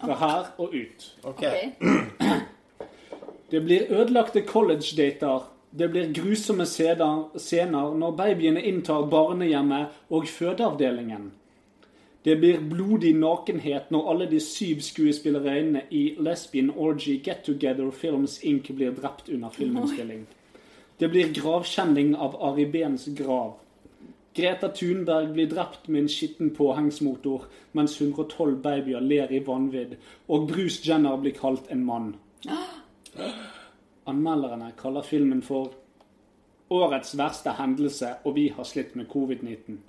Fra 0.00 0.14
her 0.20 0.52
og 0.58 0.74
ut. 0.74 1.08
Ok. 1.24 1.44
Ok. 1.44 1.82
Det 3.50 3.60
blir 3.62 3.86
ødelagte 3.90 4.42
college-dater. 4.42 5.44
Det 5.70 5.88
blir 5.90 6.12
grusomme 6.12 6.66
scener 6.66 7.28
scener 7.38 7.94
når 7.94 8.16
babyene 8.18 8.62
inntar 8.62 9.06
barnehjemmet 9.10 9.86
og 10.10 10.26
fødeavdelingen. 10.28 11.30
Det 12.26 12.34
blir 12.40 12.58
blodig 12.58 13.12
nakenhet 13.14 13.90
når 13.94 14.08
alle 14.10 14.26
de 14.26 14.40
syv 14.40 14.80
skuespillerinnene 14.82 15.84
i 15.90 16.16
Lesbian 16.18 16.72
Orgy 16.74 17.20
Get 17.22 17.44
Together 17.46 17.90
Films 17.90 18.40
Inc. 18.42 18.72
blir 18.74 18.90
drept 18.90 19.28
under 19.28 19.48
filminnspilling. 19.50 20.26
Det 21.00 21.08
blir 21.08 21.30
gravkjenning 21.34 22.16
av 22.16 22.34
Ari 22.42 22.64
Bens 22.66 23.08
grav. 23.16 23.54
Greta 24.36 24.68
Thunberg 24.68 25.32
blir 25.32 25.48
drept 25.48 25.88
med 25.88 26.02
en 26.02 26.08
skitten 26.12 26.50
påhengsmotor, 26.54 27.46
mens 27.72 28.00
112 28.00 28.58
babyer 28.62 29.00
ler 29.00 29.32
i 29.32 29.40
vanvidd, 29.46 29.96
og 30.28 30.48
Bruce 30.50 30.82
Jenner 30.84 31.16
blir 31.16 31.32
kalt 31.32 31.70
en 31.72 31.84
mann. 31.84 32.10
Anmelderne 34.06 34.72
kaller 34.76 35.02
filmen 35.02 35.40
for 35.42 35.72
årets 36.70 37.16
verste 37.18 37.54
hendelse, 37.56 38.12
og 38.24 38.36
vi 38.36 38.48
har 38.48 38.68
slitt 38.68 38.96
med 38.96 39.08
covid-19. 39.08 39.80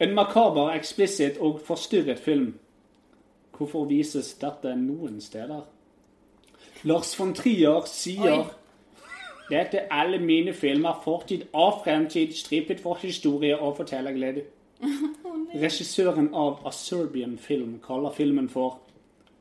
En 0.00 0.14
makaber, 0.16 0.70
eksplisitt 0.72 1.36
og 1.44 1.60
forstyrret 1.60 2.18
film. 2.18 2.54
Hvorfor 3.52 3.84
vises 3.84 4.32
dette 4.40 4.72
noen 4.80 5.20
steder? 5.20 5.66
Lars 6.88 7.12
von 7.18 7.34
Trier 7.36 7.84
sier 7.84 8.38
Oi. 8.38 8.59
Dette 9.50 9.78
er 9.78 9.90
alle 9.90 10.18
mine 10.18 10.52
filmer, 10.52 11.00
fortid 11.04 11.42
og 11.52 11.80
fremtid, 11.84 12.32
strippet 12.32 12.80
for 12.80 12.98
historie 13.02 13.58
og 13.58 13.76
fortellerglede. 13.76 14.42
Regissøren 15.54 16.30
av 16.34 16.62
A 16.66 16.70
Serbian 16.72 17.38
Film 17.38 17.80
kaller 17.84 18.14
filmen 18.16 18.48
for 18.48 18.78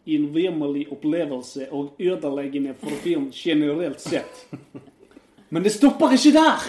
en 0.10 0.36
virmelig 0.36 0.88
opplevelse 0.92 1.68
og 1.72 1.96
ødeleggende 2.00 2.74
for 2.80 2.90
film 3.04 3.30
generelt 3.32 4.02
sett. 4.02 4.48
Men 5.50 5.64
det 5.64 5.72
stopper 5.72 6.12
ikke 6.12 6.34
der! 6.34 6.66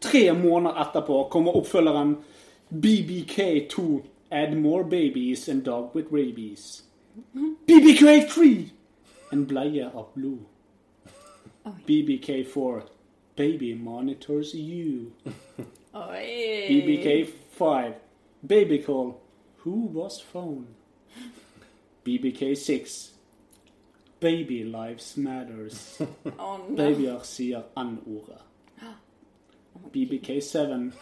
Tre 0.00 0.32
måneder 0.32 0.80
etterpå 0.82 1.28
kommer 1.30 1.56
oppfølgeren 1.56 2.16
BBK2 2.74 3.82
Add 4.30 4.54
More 4.56 4.84
Babies 4.84 5.48
and 5.48 5.62
Dog 5.62 5.96
with 5.96 6.08
Rabies. 6.12 6.84
BBK3 7.70 8.40
En 9.32 9.46
bleie 9.46 9.84
av 9.84 10.08
blod. 10.14 10.51
BBK4 11.64 12.88
Baby 13.36 13.74
Monitors 13.74 14.54
You. 14.54 15.12
Oi. 15.94 16.66
BBK5 16.68 17.94
Baby 18.46 18.78
Call 18.78 19.20
Who 19.58 19.86
Was 19.92 20.20
Phone. 20.20 20.66
BBK6 22.04 23.10
Baby 24.20 24.64
Lives 24.64 25.16
Matters. 25.16 25.98
Å, 26.38 26.56
nei. 26.68 26.76
Babyer 26.78 27.22
sier 27.26 27.64
N-ordet. 27.76 28.42
BBK7 29.92 30.92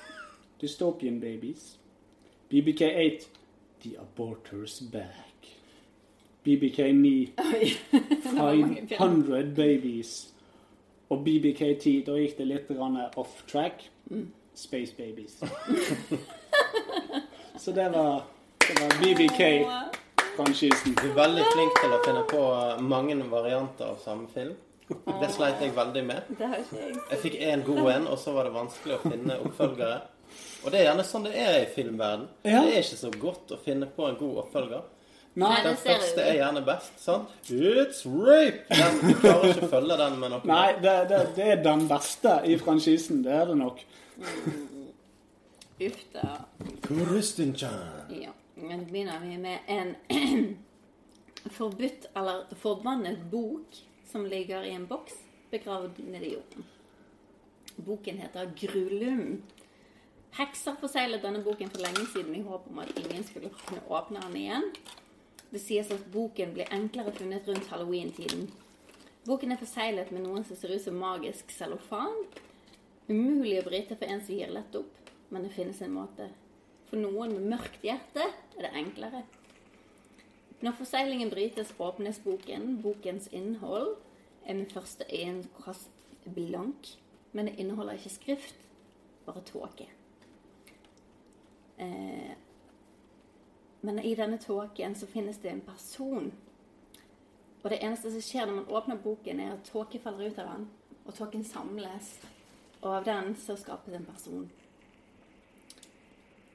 Dystopian 0.60 1.20
Babies. 1.20 1.76
BBK8 2.50 3.26
The 3.82 3.96
Aborter's 4.00 4.80
Back. 4.80 5.48
BBK9 6.44 7.32
500 8.98 9.54
Babies. 9.54 10.32
Og 11.10 11.24
BBK10, 11.26 12.04
da 12.06 12.16
gikk 12.20 12.36
det 12.38 12.46
litt 12.46 12.70
off 13.18 13.42
track. 13.50 13.88
Space 14.54 14.94
Babies. 14.96 15.40
Så 17.60 17.72
det 17.72 17.88
var, 17.88 18.22
det 18.58 18.76
var 18.80 18.94
BBK-franchisen. 19.02 20.94
Du 20.94 21.08
er 21.10 21.16
veldig 21.16 21.44
flink 21.52 21.80
til 21.80 21.94
å 21.96 22.00
finne 22.06 22.22
på 22.30 22.42
mange 22.86 23.16
varianter 23.30 23.90
av 23.90 23.98
samme 24.04 24.30
film. 24.34 24.54
Det 24.90 25.28
sleit 25.34 25.60
jeg 25.62 25.74
veldig 25.76 26.04
med. 26.06 26.30
Jeg 26.40 27.18
fikk 27.22 27.36
én 27.42 27.66
god 27.66 27.90
en, 27.92 28.08
og 28.10 28.18
så 28.18 28.34
var 28.34 28.48
det 28.48 28.54
vanskelig 28.54 28.96
å 28.96 29.02
finne 29.04 29.36
oppfølgere. 29.44 29.98
Og 30.64 30.72
det 30.72 30.80
er 30.80 30.88
gjerne 30.90 31.04
sånn 31.06 31.26
det 31.26 31.34
er 31.38 31.58
i 31.60 31.68
filmverden. 31.74 32.26
Det 32.46 32.54
er 32.54 32.80
ikke 32.80 33.02
så 33.02 33.10
godt 33.18 33.54
å 33.54 33.60
finne 33.64 33.86
på 33.90 34.06
en 34.08 34.18
god 34.18 34.42
oppfølger. 34.44 34.82
Nei, 35.38 35.62
Den 35.62 35.76
første 35.76 36.20
er 36.26 36.34
gjerne 36.40 36.62
best. 36.66 36.96
sant? 36.98 37.28
It's 37.50 38.00
rape! 38.06 38.64
Den, 38.68 38.96
du 39.04 39.14
klarer 39.20 39.52
ikke 39.52 39.66
å 39.68 39.70
følge 39.70 39.96
den 40.00 40.16
med 40.18 40.32
noe. 40.34 40.40
nei 40.44 40.72
det, 40.82 40.94
det, 41.12 41.20
det 41.36 41.44
er 41.52 41.60
den 41.62 41.84
beste 41.88 42.32
i 42.50 42.56
franchisen. 42.58 43.22
Det 43.24 43.32
er 43.32 43.46
det 43.52 43.56
nok. 43.60 43.84
Uff 45.80 46.00
da. 46.12 46.32
Kristin-chan. 46.84 48.10
Ja, 48.20 48.34
men 48.56 48.82
begynner 48.90 49.22
vi 49.22 49.36
med 49.38 49.58
en 49.70 49.94
forbudt 51.56 52.10
eller 52.16 52.42
forbannet 52.60 53.22
bok 53.30 53.78
som 54.10 54.26
ligger 54.26 54.66
i 54.66 54.74
en 54.74 54.86
boks 54.90 55.14
begravd 55.50 56.02
nede 56.10 56.26
i 56.26 56.34
jorden. 56.34 56.66
Boken 57.86 58.18
heter 58.20 58.50
Grulum. 58.60 59.42
Hekser 60.36 60.76
forseglet 60.82 61.22
denne 61.24 61.40
boken 61.42 61.70
for 61.72 61.82
lenge 61.82 62.04
siden 62.12 62.34
i 62.38 62.42
håp 62.44 62.66
om 62.70 62.82
at 62.82 62.90
ingen 62.98 63.24
skulle 63.26 63.48
kunne 63.64 63.80
åpne 63.88 64.20
den 64.26 64.36
igjen. 64.42 64.66
Det 65.50 65.58
sies 65.58 65.90
at 65.90 66.06
boken 66.12 66.52
blir 66.54 66.70
enklere 66.70 67.12
funnet 67.16 67.48
rundt 67.48 67.70
halloween-tiden. 67.72 68.46
Boken 69.26 69.52
er 69.52 69.58
forseglet 69.60 70.12
med 70.14 70.24
noen 70.24 70.46
som 70.46 70.56
ser 70.56 70.72
ut 70.72 70.84
som 70.84 70.96
magisk 70.96 71.50
cellofan. 71.52 72.14
Umulig 73.10 73.58
å 73.58 73.66
bryte 73.66 73.98
for 73.98 74.06
en 74.06 74.22
som 74.22 74.36
gir 74.36 74.52
lett 74.54 74.76
opp, 74.78 75.10
men 75.28 75.44
det 75.44 75.52
finnes 75.56 75.82
en 75.82 75.96
måte. 75.96 76.30
For 76.90 77.02
noen 77.02 77.34
med 77.34 77.50
mørkt 77.56 77.84
hjerte 77.86 78.24
er 78.30 78.64
det 78.66 78.72
enklere. 78.78 79.24
Når 80.60 80.76
forseglingen 80.76 81.30
brytes, 81.32 81.72
åpnes 81.80 82.20
boken. 82.22 82.76
Bokens 82.84 83.30
innhold 83.32 83.94
er 84.44 84.58
med 84.58 84.72
første 84.72 85.06
øyekast 85.08 85.88
blank, 86.34 86.94
men 87.32 87.48
det 87.48 87.56
inneholder 87.58 87.96
ikke 87.96 88.12
skrift, 88.12 88.56
bare 89.26 89.42
tåke. 89.48 89.86
Eh, 91.80 92.34
men 93.80 93.98
i 93.98 94.14
denne 94.14 94.38
tåken 94.38 94.94
så 94.94 95.06
finnes 95.06 95.38
det 95.38 95.50
en 95.50 95.60
person. 95.64 96.32
Og 97.62 97.70
det 97.70 97.80
eneste 97.84 98.12
som 98.12 98.24
skjer 98.24 98.48
når 98.48 98.58
man 98.60 98.76
åpner 98.76 99.00
boken, 99.00 99.40
er 99.40 99.54
at 99.54 99.68
tåke 99.68 100.00
faller 100.00 100.30
ut 100.30 100.38
av 100.40 100.52
den, 100.54 100.68
og 101.04 101.14
tåken 101.16 101.44
samles. 101.44 102.14
Og 102.80 102.94
av 102.94 103.04
den 103.04 103.34
så 103.36 103.56
skapes 103.60 103.94
en 103.96 104.08
person. 104.08 104.46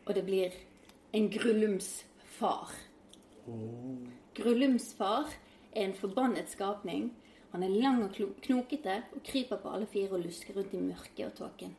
Og 0.05 0.13
det 0.13 0.25
blir 0.25 0.53
en 1.13 1.29
grullumsfar. 1.29 2.73
Grullumsfar 3.45 4.25
Grullums 4.35 4.89
er 5.75 5.85
en 5.85 5.93
forbannet 5.93 6.49
skapning. 6.49 7.11
Han 7.51 7.63
er 7.63 7.73
lang 7.73 8.01
og 8.03 8.17
knokete 8.43 8.97
og 9.15 9.23
kryper 9.23 9.61
på 9.61 9.71
alle 9.71 9.87
fire 9.87 10.17
og 10.17 10.25
lusker 10.25 10.57
rundt 10.57 10.73
i 10.73 10.81
mørket 10.81 11.25
og 11.27 11.37
tåken. 11.37 11.75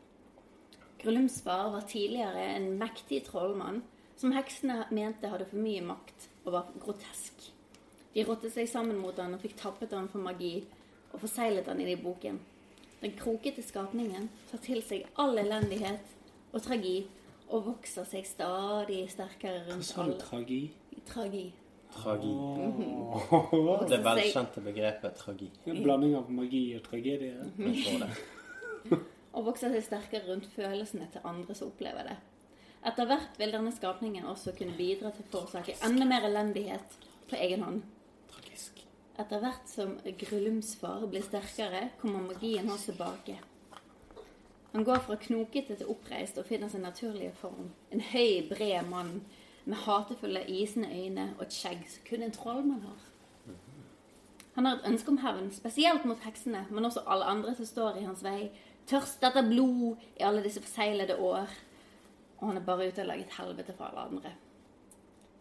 Grullumsfar 1.03 1.71
var 1.75 1.85
tidligere 1.91 2.47
en 2.57 2.71
mektig 2.79 3.25
trollmann 3.27 3.83
som 4.16 4.33
heksene 4.33 4.85
mente 4.94 5.29
hadde 5.31 5.48
for 5.50 5.61
mye 5.61 5.85
makt 5.85 6.29
og 6.44 6.55
var 6.55 6.72
grotesk. 6.81 7.50
De 8.14 8.24
rottet 8.24 8.55
seg 8.55 8.68
sammen 8.70 8.96
mot 9.00 9.16
han 9.20 9.35
og 9.37 9.42
fikk 9.42 9.59
tappet 9.61 9.92
han 9.92 10.09
for 10.09 10.24
magi 10.24 10.62
og 11.12 11.20
forseglet 11.20 11.68
han 11.68 11.81
inn 11.83 11.92
i 11.92 12.00
boken. 12.00 12.38
Den 13.02 13.12
krokete 13.18 13.62
skapningen 13.64 14.31
tar 14.50 14.62
til 14.64 14.81
seg 14.85 15.05
all 15.20 15.37
elendighet 15.38 16.14
og 16.52 16.62
tragi 16.64 16.96
og 17.46 17.66
vokser 17.68 18.07
seg 18.09 18.24
stadig 18.26 19.05
sterkere 19.12 19.66
rundt 19.68 19.87
Sa 19.87 20.00
du 20.00 20.07
alle 20.09 20.20
tragi? 20.22 20.62
Tragi. 21.07 21.44
Tragi. 21.96 22.33
Oh. 22.33 23.85
Det 23.88 24.00
velkjente 24.05 24.62
begrepet 24.64 25.20
tragi. 25.20 25.50
En 25.68 25.83
blanding 25.85 26.16
av 26.18 26.33
magi 26.33 26.64
og 26.76 26.83
tragedie. 26.88 27.37
Jeg 27.61 27.85
tror 27.85 28.07
det. 28.07 28.98
og 29.37 29.46
vokser 29.50 29.76
seg 29.76 29.85
sterkere 29.85 30.33
rundt 30.33 30.48
følelsene 30.57 31.09
til 31.12 31.29
andre 31.29 31.55
som 31.55 31.70
opplever 31.70 32.11
det. 32.11 32.16
Etter 32.87 33.09
hvert 33.09 33.38
vil 33.40 33.51
denne 33.51 33.72
skapningen 33.75 34.29
også 34.31 34.55
kunne 34.55 34.77
bidra 34.79 35.11
til 35.11 35.25
å 35.25 35.31
forårsake 35.33 35.75
enda 35.87 36.07
mer 36.07 36.27
elendighet 36.29 36.92
på 37.27 37.38
egen 37.42 37.64
hånd. 37.66 37.83
Tragisk. 38.31 38.85
Etter 39.18 39.42
hvert 39.42 39.66
som 39.70 39.96
Grullums 40.20 40.77
far 40.79 41.03
blir 41.11 41.25
sterkere, 41.27 41.88
kommer 41.99 42.22
magien 42.29 42.68
hans 42.70 42.87
tilbake. 42.87 43.40
Han 44.77 44.85
går 44.85 45.03
fra 45.07 45.16
knokete 45.16 45.75
til 45.81 45.90
oppreist 45.90 46.38
og 46.38 46.46
finner 46.46 46.68
sin 46.68 46.85
naturlige 46.87 47.33
form. 47.40 47.72
En 47.90 48.05
høy, 48.12 48.46
bred 48.51 48.87
mann 48.90 49.22
med 49.64 49.83
hatefulle, 49.83 50.44
isende 50.46 50.90
øyne 50.92 51.31
og 51.38 51.46
et 51.46 51.59
skjegg 51.59 51.87
som 51.90 52.07
kun 52.07 52.22
en 52.22 52.35
trollmann 52.35 52.85
har. 52.87 53.07
Han 54.55 54.66
har 54.66 54.77
et 54.77 54.87
ønske 54.88 55.11
om 55.11 55.18
hevn, 55.20 55.49
spesielt 55.53 56.05
mot 56.09 56.20
heksene, 56.25 56.62
men 56.70 56.85
også 56.85 57.03
alle 57.07 57.27
andre 57.29 57.55
som 57.57 57.66
står 57.66 57.99
i 57.99 58.05
hans 58.07 58.22
vei. 58.25 58.51
Tørst 58.87 59.25
etter 59.27 59.49
blod 59.49 59.96
i 60.20 60.22
alle 60.25 60.44
disse 60.44 60.62
forseglede 60.62 61.18
år. 61.18 61.51
Og 62.38 62.49
han 62.49 62.61
er 62.61 62.66
bare 62.66 62.88
ute 62.88 63.03
og 63.03 63.09
lager 63.11 63.25
et 63.25 63.38
helvete 63.38 63.75
for 63.77 63.88
alle 63.88 64.05
andre. 64.11 64.33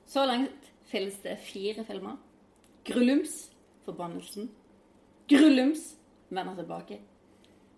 Så 0.07 0.25
langt 0.25 0.71
finnes 0.85 1.17
det 1.23 1.37
fire 1.43 1.85
filmer. 1.85 2.17
Grullums 2.85 3.51
Forbannelsen. 3.85 4.51
Grullums 5.29 5.95
Vender 6.29 6.55
tilbake. 6.55 6.99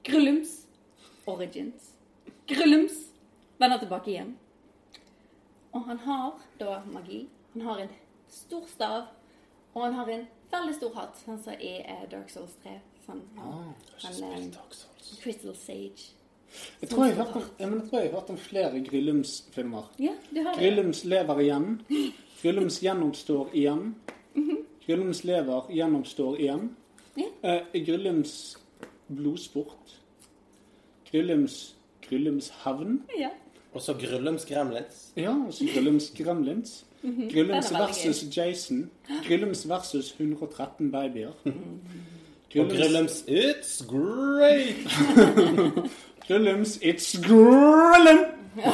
Grullums 0.03 0.67
Origins. 1.27 1.93
Grullums 2.47 2.97
Vender 3.60 3.80
tilbake 3.80 4.12
igjen. 4.12 4.38
Og 5.71 5.84
han 5.86 5.99
har 5.99 6.39
da 6.60 6.82
magi. 6.86 7.27
Han 7.53 7.62
har 7.62 7.80
en 7.80 7.89
stor 8.27 8.65
stav. 8.67 9.08
Og 9.73 9.84
han 9.84 9.93
har 9.93 10.10
en 10.10 10.27
veldig 10.51 10.75
stor 10.75 10.93
hatt, 10.95 11.19
sånn 11.21 11.39
som 11.43 11.60
i 11.62 11.73
eh, 11.84 12.06
Dark 12.12 12.32
Souls 12.34 12.56
3. 12.63 12.77
Sånn, 13.06 13.21
han, 13.38 14.23
er 14.25 14.47
Crystal 15.21 15.56
Sage. 15.56 16.16
Jeg 16.82 16.89
tror 16.89 17.06
jeg 17.06 17.15
har 17.15 17.24
hørt 17.26 17.36
om, 17.36 17.43
ja, 17.60 17.67
men 17.67 17.80
jeg 17.80 17.89
tror 17.89 18.00
jeg 18.00 18.10
har 18.10 18.20
hørt 18.20 18.30
om 18.30 18.38
flere 18.38 18.84
Grillums-filmer. 18.89 19.91
Ja, 20.00 20.13
det 20.34 20.43
har 20.43 20.54
jeg. 20.54 20.62
Grillums 20.63 21.04
lever 21.04 21.39
igjen. 21.39 21.82
Grillums 22.41 22.80
gjennomstår 22.84 23.50
igjen. 23.54 23.96
Grillums 24.86 25.24
lever 25.24 25.72
gjennomstår 25.74 26.38
igjen. 26.39 26.70
Ja. 27.17 27.30
Eh, 27.43 27.82
Grillums 27.86 28.58
blodsport. 29.08 29.98
Grillums 31.12 31.76
Grillums 32.10 32.52
hevn. 32.63 33.02
Ja. 33.20 33.30
Og 33.74 33.82
så 33.82 33.93
Grillums 33.93 34.46
Gremlins. 34.46 35.12
Ja, 35.17 35.34
og 35.48 35.54
så 35.54 35.65
Grillums 35.74 36.12
Gremlins. 36.17 36.86
Grillums 37.02 37.72
er 37.72 37.78
veldig 37.78 37.88
versus 37.88 38.38
Jason. 38.38 38.89
Grillums 39.28 39.70
versus 39.70 40.15
113 40.20 40.91
babyer. 40.91 41.34
Og 41.46 42.70
Grillums 42.70 43.22
It's 43.28 43.84
great! 43.88 44.88
Grillums 46.28 46.78
It's 46.82 47.16
Grillum! 47.24 48.26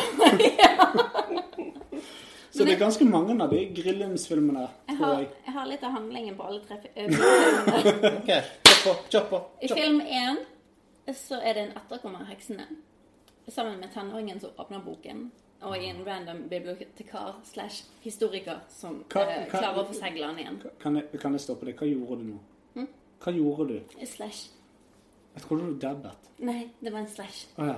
Så 2.54 2.64
det 2.64 2.74
er 2.76 2.80
ganske 2.80 3.06
mange 3.10 3.34
av 3.44 3.50
de 3.50 3.64
Grillums-filmene, 3.74 4.68
tror 4.92 5.14
jeg. 5.18 5.30
jeg 5.48 5.54
har 5.56 5.66
litt 5.70 5.84
av 5.88 5.92
handlingen 5.96 6.36
på 6.38 6.46
alle 6.46 6.60
tre 6.68 6.76
eh, 6.94 7.08
filmene. 7.14 8.12
Ok, 8.20 8.30
kjør 8.70 8.76
på, 8.84 8.94
kjør 9.16 9.26
på. 9.32 9.40
I 9.66 9.70
film 9.74 10.02
én 10.06 10.38
så 11.18 11.40
er 11.42 11.58
det 11.58 11.64
en 11.66 11.74
etterkommer 11.82 12.22
av 12.22 12.30
heksene. 12.30 12.68
Sammen 13.50 13.80
med 13.82 13.90
tenåringen 13.96 14.38
som 14.40 14.54
åpner 14.62 14.84
boken. 14.86 15.26
Og 15.66 15.74
i 15.80 15.90
en 15.90 16.04
random 16.06 16.44
bibliotekar 16.52 17.40
slash 17.48 17.82
historiker 18.06 18.62
som 18.72 19.02
Hva- 19.10 19.26
eh, 19.26 19.48
hva- 19.48 19.50
klarer 19.58 19.82
å 19.82 19.88
forsegle 19.90 20.28
den 20.30 20.40
igjen. 20.44 20.62
Kan 20.80 20.96
jeg, 21.02 21.10
kan 21.20 21.34
jeg 21.34 21.42
stoppe 21.48 21.66
deg? 21.72 21.76
Hva 21.82 21.88
gjorde 21.90 22.20
du 22.22 22.26
nå? 22.36 22.40
Hm? 22.78 22.88
Hva 23.24 23.34
gjorde 23.34 23.68
du? 23.74 23.78
Slash. 24.06 24.46
Jeg 25.34 25.42
trodde 25.44 25.66
du 25.66 25.78
dabbet. 25.82 26.30
Nei, 26.44 26.68
det 26.84 26.92
var 26.94 27.00
en 27.00 27.08
slash. 27.10 27.48
Å 27.58 27.66
ja. 27.66 27.76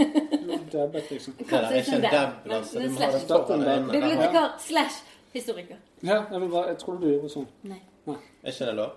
Du 0.46 0.52
dabbet, 0.72 1.10
liksom. 1.10 1.34
Det 1.38 1.46
er 1.52 1.74
ikke 1.80 1.96
en 1.98 2.04
dab, 2.06 2.46
altså. 2.58 2.80
Du 2.80 2.88
må 2.90 3.00
ha 3.00 3.10
det 3.12 3.20
slash. 3.22 3.46
foran 3.46 3.62
øynene. 3.66 3.92
Bibliotekar 3.92 4.54
slash 4.62 5.02
historiker. 5.32 5.76
Ja, 6.02 6.20
jeg, 6.32 6.40
vil 6.40 6.48
bare, 6.50 6.68
jeg 6.72 6.78
trodde 6.82 7.02
du 7.06 7.10
gjorde 7.12 7.32
sånn. 7.32 7.48
Nei. 7.66 7.80
Er 8.06 8.52
ikke 8.52 8.68
det 8.70 8.74
lov 8.78 8.92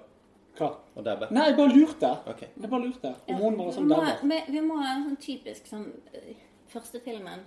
Hva? 0.60 0.70
å 0.96 1.04
dabbe? 1.06 1.30
Nei, 1.34 1.46
jeg 1.50 1.58
bare 1.58 1.74
lurte. 1.74 2.12
Okay. 2.34 2.50
Jeg 2.56 2.70
bare 2.70 2.86
lurte. 2.86 3.14
Om 3.32 3.42
hun 3.44 3.58
var 3.60 3.72
sånn 3.78 3.90
dabber. 3.90 4.22
vi, 4.30 4.40
vi 4.54 4.62
må 4.66 4.78
ha 4.82 4.92
en 4.96 5.06
sånn 5.10 5.20
typisk 5.24 5.68
sånn 5.70 5.88
eh, 6.14 6.34
Første 6.70 7.00
filmen. 7.02 7.42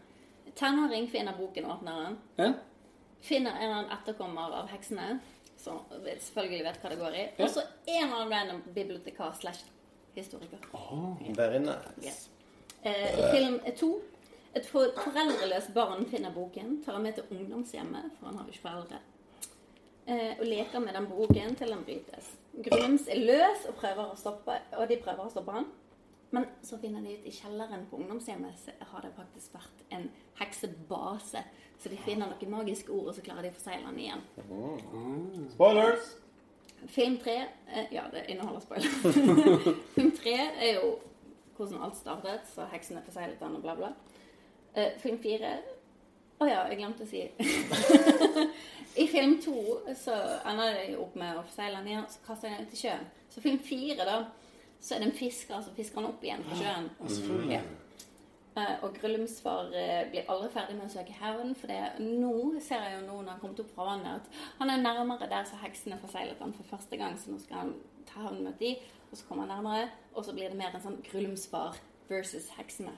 Tenåring 0.58 1.06
finner 1.12 1.36
boken, 1.38 1.68
åpner 1.70 2.00
den. 2.06 2.16
Ja? 2.42 2.52
finner 3.22 3.50
en 3.54 3.62
eller 3.62 3.74
annen 3.76 3.92
etterkommer 3.94 4.54
av 4.58 4.70
heksene, 4.72 5.20
som 5.56 5.76
selvfølgelig 5.94 6.64
vet 6.66 6.80
hva 6.82 6.90
det 6.90 6.96
går 6.98 7.14
i, 7.14 7.20
Ja. 7.38 7.44
og 7.44 7.50
så 7.54 7.62
en 7.62 8.08
eller 8.08 8.16
annen 8.16 8.32
random 8.32 8.62
bibliotekar 8.74 9.30
slash 9.38 9.62
historiker. 10.14 10.58
Very 11.36 11.58
nice. 11.58 12.28
Eh, 12.82 13.18
I 13.18 13.30
film 13.30 13.60
to 13.78 13.92
et 14.54 14.66
foreldreløst 14.68 15.72
barn 15.72 16.04
finner 16.10 16.32
boken, 16.34 16.82
tar 16.84 16.98
han 16.98 17.06
med 17.06 17.16
til 17.16 17.30
ungdomshjemmet, 17.30 18.10
for 18.18 18.28
han 18.28 18.36
har 18.36 18.44
jo 18.44 18.52
ikke 18.52 18.66
foreldre, 18.66 18.98
eh, 20.06 20.34
og 20.40 20.44
leker 20.46 20.82
med 20.84 20.92
den 20.94 21.06
boken 21.08 21.54
til 21.56 21.72
den 21.72 21.84
brytes. 21.86 22.34
Grums 22.66 23.06
er 23.08 23.22
løs 23.22 23.64
og, 23.70 24.18
stoppe, 24.18 24.58
og 24.76 24.88
de 24.88 24.98
prøver 25.00 25.24
å 25.24 25.30
stoppe 25.32 25.56
han. 25.56 25.70
Men 26.32 26.46
så 26.64 26.78
finner 26.80 27.00
de 27.04 27.16
ut 27.16 27.26
i 27.28 27.32
kjelleren 27.32 27.86
på 27.90 27.96
ungdomshjemmet 28.00 28.56
så 28.60 28.72
har 28.92 29.04
det 29.04 29.12
faktisk 29.16 29.52
vært 29.56 29.82
en 29.92 30.06
heksebase. 30.40 31.42
Så 31.78 31.90
de 31.92 31.98
finner 32.00 32.30
noen 32.30 32.52
magiske 32.52 32.92
ord, 32.92 33.10
og 33.10 33.14
så 33.16 33.24
klarer 33.24 33.42
de 33.42 33.50
å 33.52 33.56
forsegle 33.56 33.90
den 33.90 33.98
igjen. 34.00 34.22
Spoilers! 35.52 36.14
Film 36.88 37.18
tre 37.22 37.36
eh, 37.68 37.92
Ja, 37.92 38.02
det 38.12 38.24
inneholder 38.28 38.60
spoiler. 38.60 38.88
film 39.94 40.10
tre 40.16 40.34
er 40.34 40.74
jo 40.80 40.96
hvordan 41.56 41.82
alt 41.82 41.96
startet, 41.96 42.48
så 42.54 42.66
heksene 42.72 43.02
forseglet 43.04 43.40
den 43.40 43.56
og 43.56 43.62
bla, 43.62 43.74
bla. 43.78 43.92
Eh, 44.74 44.96
film 45.02 45.18
fire 45.22 45.56
Å 46.40 46.48
ja, 46.48 46.62
jeg 46.70 46.80
glemte 46.80 47.04
å 47.04 47.10
si 47.10 47.22
I 49.02 49.06
film 49.08 49.36
to 49.40 49.54
så 49.96 50.16
ender 50.48 50.74
de 50.80 50.96
opp 51.00 51.14
med 51.16 51.38
å 51.38 51.44
forsegle 51.46 51.78
den 51.78 51.92
igjen, 51.92 52.08
så 52.10 52.24
kaster 52.26 52.50
de 52.50 52.56
den 52.58 52.66
ut 52.66 52.74
i 52.74 52.80
sjøen. 52.80 53.06
Så 53.32 53.40
film 53.40 53.60
fire, 53.64 54.04
da, 54.04 54.16
så 54.80 54.94
er 54.94 55.00
det 55.00 55.06
en 55.08 55.16
fisker 55.16 55.62
som 55.64 55.76
fisker 55.76 56.02
den 56.02 56.10
opp 56.10 56.26
igjen 56.26 56.44
fra 56.48 56.58
sjøen. 56.58 56.90
Ja. 57.48 57.62
Eh, 58.56 58.84
og 58.84 58.96
Grullumsfar 59.00 59.70
far 59.70 60.08
blir 60.12 60.28
aldri 60.28 60.50
ferdig 60.52 60.74
med 60.76 60.84
å 60.84 60.92
søke 60.92 61.14
hevn, 61.16 61.54
for 61.56 61.72
det, 61.72 61.78
nå 62.04 62.32
ser 62.60 62.84
jeg 62.84 62.98
jo 62.98 63.06
nå 63.06 63.14
når 63.22 63.30
han 63.32 63.40
kommer 63.40 63.62
opp 63.64 63.70
fra 63.72 63.86
vannet, 63.88 64.26
at 64.26 64.58
han 64.58 64.72
er 64.74 64.82
nærmere 64.82 65.28
der 65.30 65.46
så 65.48 65.60
heksene 65.62 65.96
forseglet 66.02 66.42
han 66.44 66.52
for 66.58 66.68
første 66.68 66.98
gang, 67.00 67.16
så 67.16 67.32
nå 67.32 67.40
skal 67.40 67.62
han 67.62 67.72
ta 68.10 68.26
hevn 68.26 68.42
mot 68.44 68.58
de, 68.60 68.74
og 69.08 69.16
så 69.16 69.28
kommer 69.28 69.48
han 69.48 69.56
nærmere, 69.56 69.88
og 70.12 70.26
så 70.26 70.36
blir 70.36 70.52
det 70.52 70.60
mer 70.60 70.76
en 70.76 70.84
sånn 70.84 71.00
Grullumsfar 71.08 71.80
versus 72.10 72.50
heksene. 72.58 72.92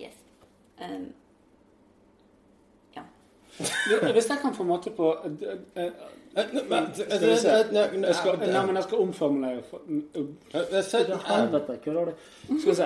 Yes. 0.00 0.18
Um. 0.82 1.12
Hvis 3.58 4.30
jeg 4.30 4.38
kan 4.40 4.54
få 4.54 4.64
måte 4.64 4.90
på 4.96 5.12
jeg 6.34 6.48
skal, 8.14 8.42
eh, 8.42 8.52
Nei, 8.52 8.66
men 8.66 8.76
jeg 8.76 8.84
skal 8.84 8.98
omformulere 8.98 9.62
for, 9.68 9.80
eh, 9.88 9.94
eh. 10.14 10.20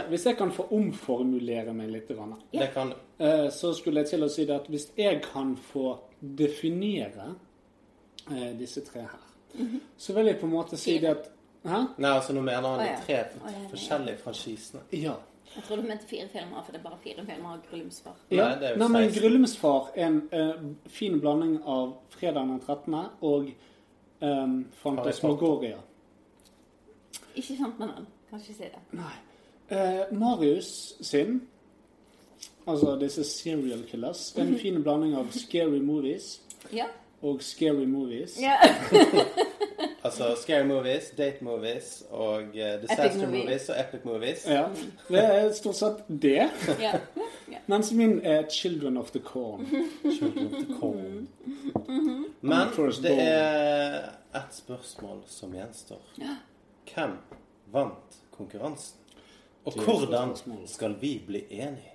Hvis 0.09 0.27
jeg 0.27 0.37
kan 0.37 0.53
få 0.53 0.67
omformulere 0.71 1.75
meg 1.75 1.91
litt, 1.91 2.11
eh, 2.11 3.51
så 3.51 3.75
skulle 3.75 4.01
jeg 4.01 4.09
til 4.09 4.23
å 4.25 4.29
si 4.29 4.45
det 4.45 4.55
at 4.57 4.67
hvis 4.69 4.93
jeg 4.97 5.23
kan 5.23 5.57
få 5.57 5.99
definere 6.21 7.35
disse 8.59 8.81
tre 8.83 9.01
her, 9.01 9.19
så 9.97 10.13
vil 10.13 10.27
jeg 10.27 10.41
på 10.41 10.47
en 10.47 10.53
måte 10.53 10.77
si 10.77 10.99
det 10.99 11.09
at 11.09 11.31
Hæ? 11.67 11.85
Nei, 11.99 12.11
altså 12.11 12.33
nå 12.33 12.41
mener 12.47 12.69
han 12.69 12.79
de 12.79 12.97
tre 13.07 13.25
forskjellige 13.71 14.19
franchisene. 14.23 14.81
Ja. 14.93 15.15
Jeg 15.57 15.65
tror 15.65 15.77
du 15.77 15.83
mente 15.89 16.07
fire 16.07 16.29
filmer, 16.29 16.63
for 16.65 16.73
det 16.73 16.79
er 16.79 16.83
bare 16.85 16.99
fire 17.03 17.23
filmer 17.27 17.49
av 17.55 17.63
Grullumsfar. 17.71 18.17
ja. 18.31 18.49
Nei, 18.61 18.89
men 18.89 19.07
16. 19.11 19.23
Grullumsfar 19.23 19.87
er 19.95 20.07
en 20.07 20.19
uh, 20.33 20.91
fin 20.93 21.21
blanding 21.21 21.55
av 21.65 21.95
Fredag 22.13 22.43
den 22.51 22.61
13. 22.61 22.95
og 23.21 23.49
um, 24.21 24.67
Fantasmagoria. 24.83 25.79
Ikke 27.35 27.57
kjent 27.57 27.79
med 27.79 27.89
den. 27.97 28.07
Kan 28.31 28.41
ikke 28.41 28.55
si 28.59 28.69
det. 28.69 28.83
Nei. 28.93 29.15
Uh, 29.71 30.19
Marius 30.19 30.69
sin, 31.01 31.41
altså 32.69 32.99
disse 33.01 33.25
serial 33.25 33.83
killers, 33.89 34.35
er 34.37 34.43
en 34.45 34.59
fin 34.65 34.83
blanding 34.83 35.17
av 35.17 35.33
scary 35.33 35.81
movies 35.81 36.41
Ja. 36.73 36.87
og 37.23 37.41
scary 37.43 37.87
movies. 37.87 38.37
ja. 38.43 38.57
Altså 40.07 40.35
Scary 40.43 40.67
Movies, 40.67 41.11
Date 41.19 41.45
Movies 41.45 42.05
og 42.11 42.43
eh, 42.43 42.83
Disaster 42.83 43.27
movie. 43.27 43.43
Movies 43.45 43.69
og 43.69 43.81
Epic 43.81 44.05
Movies. 44.05 44.47
Ja, 44.47 44.65
det 45.09 45.25
er 45.25 45.53
stort 45.53 45.77
sett 45.77 46.05
det. 46.09 46.49
ja. 46.81 46.93
Mens 47.71 47.93
min 47.93 48.21
er 48.23 48.49
Children 48.51 48.97
of 48.97 49.11
the 49.11 49.21
Corn. 49.21 49.67
Children 50.03 50.47
of 50.47 50.53
the 50.53 50.75
Corn. 50.81 51.29
Men 52.41 52.69
det 53.03 53.17
er 53.23 53.99
ett 54.35 54.55
spørsmål 54.55 55.23
som 55.27 55.55
gjenstår. 55.55 56.03
Hvem 56.95 57.19
vant 57.73 58.21
konkurransen? 58.31 59.01
Og 59.65 59.73
hvordan 59.73 60.37
skal 60.67 60.95
vi 61.01 61.17
bli 61.27 61.43
enige? 61.51 61.93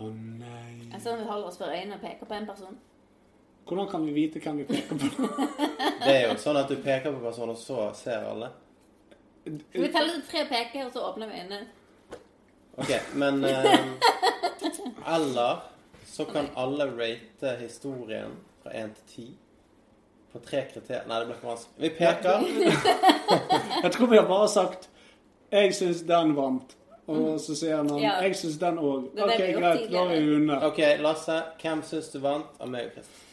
Å 0.00 0.08
nei. 0.12 0.88
Jeg 0.92 1.02
ser 1.02 1.16
vi 1.20 1.28
holder 1.28 1.50
oss 1.50 1.58
for 1.60 1.68
øynene 1.72 1.98
og 1.98 2.00
peker 2.00 2.28
på 2.28 2.36
en 2.36 2.48
person. 2.48 2.78
Hvordan 3.66 3.88
kan 3.90 4.06
vi 4.06 4.12
vite 4.12 4.40
hvem 4.40 4.58
vi 4.58 4.64
peker 4.64 4.96
på? 4.96 5.28
Det 6.06 6.12
er 6.12 6.28
jo 6.28 6.36
sånn 6.38 6.58
at 6.60 6.68
du 6.70 6.76
peker 6.76 7.10
på 7.10 7.22
personen, 7.24 7.50
og 7.50 7.58
så 7.58 7.88
ser 7.98 8.28
alle. 8.30 8.52
Skal 9.46 9.82
vi 9.82 9.88
telle 9.94 10.12
til 10.12 10.22
tre 10.30 10.44
peker, 10.50 10.86
og 10.86 10.92
så 10.94 11.02
åpner 11.08 11.30
vi 11.32 11.40
øynene? 11.40 11.66
Ok, 12.76 12.92
men 13.14 13.44
eh, 13.50 13.88
Eller 15.14 15.64
så 16.06 16.24
kan 16.24 16.46
alle 16.56 16.86
rate 16.92 17.56
historien 17.60 18.38
fra 18.62 18.70
1 18.84 18.94
til 18.94 19.26
10 19.26 19.26
på 20.32 20.44
tre 20.46 20.62
kriterier. 20.72 21.02
Nei, 21.08 21.18
det 21.20 21.26
blir 21.26 21.40
for 21.40 21.48
vanskelig. 21.54 21.82
Vi 21.82 21.90
peker. 21.98 22.46
Jeg 23.84 23.92
tror 23.92 24.06
vi 24.06 24.16
har 24.16 24.26
bare 24.28 24.48
sagt 24.48 24.88
'Jeg 25.50 25.74
syns 25.74 26.00
den 26.00 26.34
vant'. 26.36 26.74
Og 27.06 27.40
så 27.40 27.54
sier 27.54 27.76
han 27.76 27.98
Ja. 27.98 28.20
'Jeg 28.22 28.36
syns 28.36 28.58
den 28.58 28.78
òg'. 28.78 29.10
Ok, 29.22 29.38
greit, 29.38 29.90
da 29.92 29.98
er 29.98 30.20
vi 30.20 30.34
under. 30.34 30.66
Ok, 30.66 30.78
Lasse. 30.98 31.42
Hvem 31.62 31.82
syns 31.82 32.08
du 32.08 32.18
vant 32.18 32.46
av 32.60 32.68
meg 32.68 32.86
og 32.86 32.92
Kristian? 32.92 33.25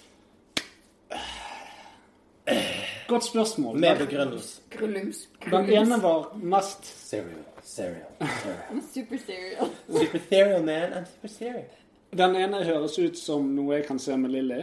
Godt 3.07 3.23
spørsmål. 3.23 3.79
Med 3.79 3.97
begrunnelse. 3.97 4.61
Grullums. 4.69 5.29
Den 5.51 5.69
ene 5.69 6.01
var 6.03 6.33
mest 6.35 6.85
Serial. 7.09 7.43
Serial. 7.63 7.95
serial. 8.19 8.81
Super 8.93 9.17
serial. 9.25 9.69
Super 9.89 10.19
serial, 10.29 10.65
man. 10.65 10.93
I'm 10.93 11.05
super 11.05 11.27
serial. 11.27 11.65
Den 12.17 12.35
ene 12.35 12.63
høres 12.63 12.99
ut 12.99 13.17
som 13.17 13.45
noe 13.55 13.75
jeg 13.75 13.85
kan 13.87 13.99
se 13.99 14.17
med 14.17 14.29
Lilly. 14.29 14.59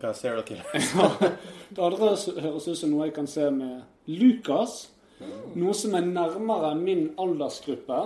Hva 0.00 0.10
er 0.12 0.18
serial 0.18 0.44
killer? 0.46 1.32
Det 1.70 1.82
andre 1.82 2.12
høres 2.42 2.68
ut 2.68 2.78
som 2.78 2.92
noe 2.92 3.08
jeg 3.08 3.14
kan 3.16 3.26
se 3.26 3.48
med 3.50 3.80
Lucas. 4.06 4.76
Noe 5.56 5.74
som 5.74 5.94
er 5.96 6.04
nærmere 6.06 6.74
min 6.78 7.08
aldersgruppe. 7.18 8.02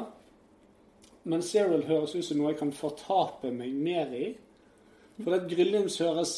Men 1.24 1.42
Serial 1.42 1.83
høres 1.85 2.14
ut 2.14 2.24
som 2.24 2.38
noe 2.40 2.55
jeg 2.55 2.61
kan 2.62 2.72
fortape 2.72 3.50
meg 3.53 3.74
mer 3.74 4.14
i. 4.16 4.31
For 5.20 5.35
det 5.35 5.50
Gryllings 5.50 5.98
høres 6.00 6.35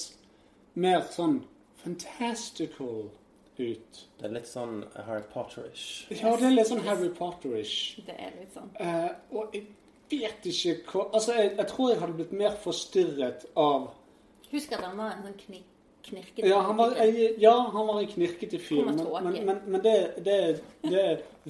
mer 0.75 1.03
sånn 1.13 1.43
fantastical 1.83 3.11
ut. 3.59 4.03
Det 4.19 4.27
er 4.27 4.35
litt 4.37 4.49
sånn 4.49 4.83
Harry 5.07 5.25
Potter-ish. 5.33 6.07
Ja, 6.15 6.33
det 6.39 6.49
er 6.49 6.57
litt 6.57 6.71
sånn 6.71 6.85
Harry 6.87 7.11
Potter-ish. 7.17 8.05
Det 8.07 8.17
er 8.17 8.33
litt 8.39 8.55
sånn. 8.55 8.71
Uh, 8.79 9.11
og 9.37 9.57
jeg 9.57 9.67
vet 10.13 10.49
ikke 10.49 10.79
hva 10.93 11.09
Altså, 11.13 11.35
jeg, 11.39 11.53
jeg 11.59 11.69
tror 11.73 11.91
jeg 11.91 12.01
hadde 12.01 12.17
blitt 12.21 12.33
mer 12.37 12.57
forstyrret 12.63 13.47
av 13.57 13.93
Husk 14.53 14.75
at 14.77 14.83
han 14.85 14.99
var 14.99 15.15
en 15.15 15.29
sånn 15.29 15.39
kni 15.41 15.63
knirkete 16.03 16.49
Ja, 16.51 16.59
han 16.67 16.77
var, 16.77 16.97
jeg, 16.99 17.29
ja, 17.41 17.55
han 17.73 17.87
var 17.89 18.01
en 18.03 18.11
knirkete 18.11 18.59
fyr, 18.61 18.83
men, 18.89 18.99
men, 18.99 19.37
men, 19.47 19.61
men 19.71 19.85
det, 19.85 19.97
det, 20.27 20.39
det 20.83 21.05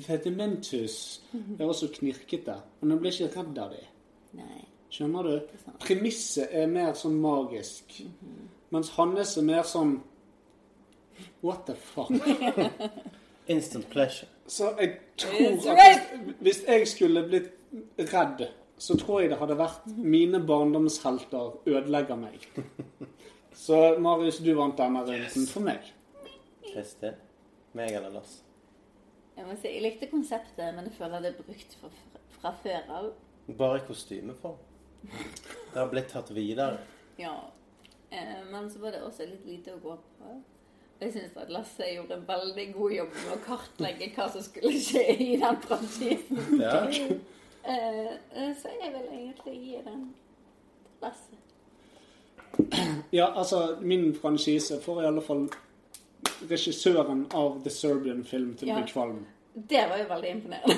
Vedimentus 0.06 1.22
er 1.32 1.64
også 1.64 1.88
knirkete. 1.92 2.54
Og 2.80 2.92
jeg 2.92 3.00
blir 3.00 3.16
ikke 3.16 3.40
redd 3.40 3.58
av. 3.64 3.74
Nei. 4.36 4.60
Skjønner 4.92 5.28
du? 5.28 5.56
Premisset 5.80 6.52
er 6.52 6.68
mer 6.68 6.92
sånn 7.00 7.16
magisk. 7.20 7.96
Mens 8.72 8.92
Hannes 8.96 9.36
er 9.36 9.44
mer 9.46 9.66
sånn 9.68 9.98
What 11.42 11.66
the 11.68 11.74
fuck? 11.76 12.10
Instant 13.52 13.88
pleasure. 13.90 14.28
Så 14.46 14.70
jeg 14.78 14.96
tror 15.18 15.74
at 15.74 16.12
hvis, 16.16 16.36
hvis 16.40 16.60
jeg 16.66 16.88
skulle 16.88 17.24
blitt 17.26 17.50
redd, 18.12 18.46
så 18.78 18.96
tror 18.98 19.22
jeg 19.22 19.32
det 19.32 19.38
hadde 19.38 19.58
vært 19.58 19.84
mine 19.96 20.40
barndomshelter 20.46 21.68
ødelegger 21.68 22.18
meg. 22.18 22.46
Så 23.64 23.98
Marius, 24.00 24.40
du 24.42 24.54
vant 24.56 24.78
denne 24.78 25.02
runden 25.06 25.46
for 25.50 25.64
meg. 25.66 25.92
Kristin? 26.72 27.18
Meg 27.76 27.92
eller 27.98 28.14
Lars? 28.16 28.38
Jeg 29.36 29.46
må 29.46 29.54
si, 29.56 29.68
jeg 29.68 29.84
likte 29.84 30.08
konseptet, 30.10 30.72
men 30.74 30.88
jeg 30.88 30.96
føler 30.96 31.22
det 31.24 31.32
er 31.34 31.44
brukt 31.44 31.76
fra, 31.80 31.90
fra 32.38 32.54
før 32.64 32.92
av. 32.98 33.10
Bare 33.58 33.80
i 33.80 33.84
kostymeform. 33.86 34.56
Det 35.02 35.76
har 35.76 35.90
blitt 35.92 36.10
tatt 36.12 36.32
videre. 36.34 36.80
Ja. 37.20 37.34
Eh, 38.12 38.50
men 38.50 38.70
så 38.70 38.78
var 38.78 38.92
det 38.92 39.02
også 39.02 39.24
litt 39.24 39.46
lite 39.46 39.72
å 39.72 39.80
gå 39.80 39.96
på. 40.18 40.32
Jeg 41.02 41.14
syns 41.14 41.36
at 41.40 41.50
Lasse 41.50 41.86
gjorde 41.88 42.18
en 42.18 42.26
veldig 42.28 42.66
god 42.76 42.92
jobb 42.94 43.14
med 43.16 43.30
å 43.34 43.38
kartlegge 43.46 44.10
hva 44.14 44.26
som 44.30 44.44
skulle 44.44 44.76
skje 44.78 45.04
i 45.16 45.30
den 45.40 45.60
praksisen. 45.64 46.42
Ja. 46.60 46.82
Eh, 47.62 48.12
eh, 48.36 48.52
så 48.58 48.70
jeg 48.74 48.92
vil 48.92 49.08
egentlig 49.16 49.52
gi 49.54 49.80
den 49.86 50.04
til 50.84 51.06
Lasse. 51.06 51.40
Ja, 53.12 53.32
altså, 53.32 53.78
min 53.80 54.12
franchise 54.14 54.80
får 54.84 55.02
i 55.02 55.06
alle 55.08 55.22
fall 55.24 55.46
regissøren 56.50 57.26
av 57.34 57.62
The 57.64 57.70
Serbian 57.70 58.24
Film 58.24 58.52
til 58.58 58.70
å 58.70 58.76
bli 58.80 58.92
kvalm. 58.92 59.22
Det 59.54 59.86
var 59.88 60.00
jo 60.00 60.04
veldig 60.08 60.34
imponerende. 60.36 60.76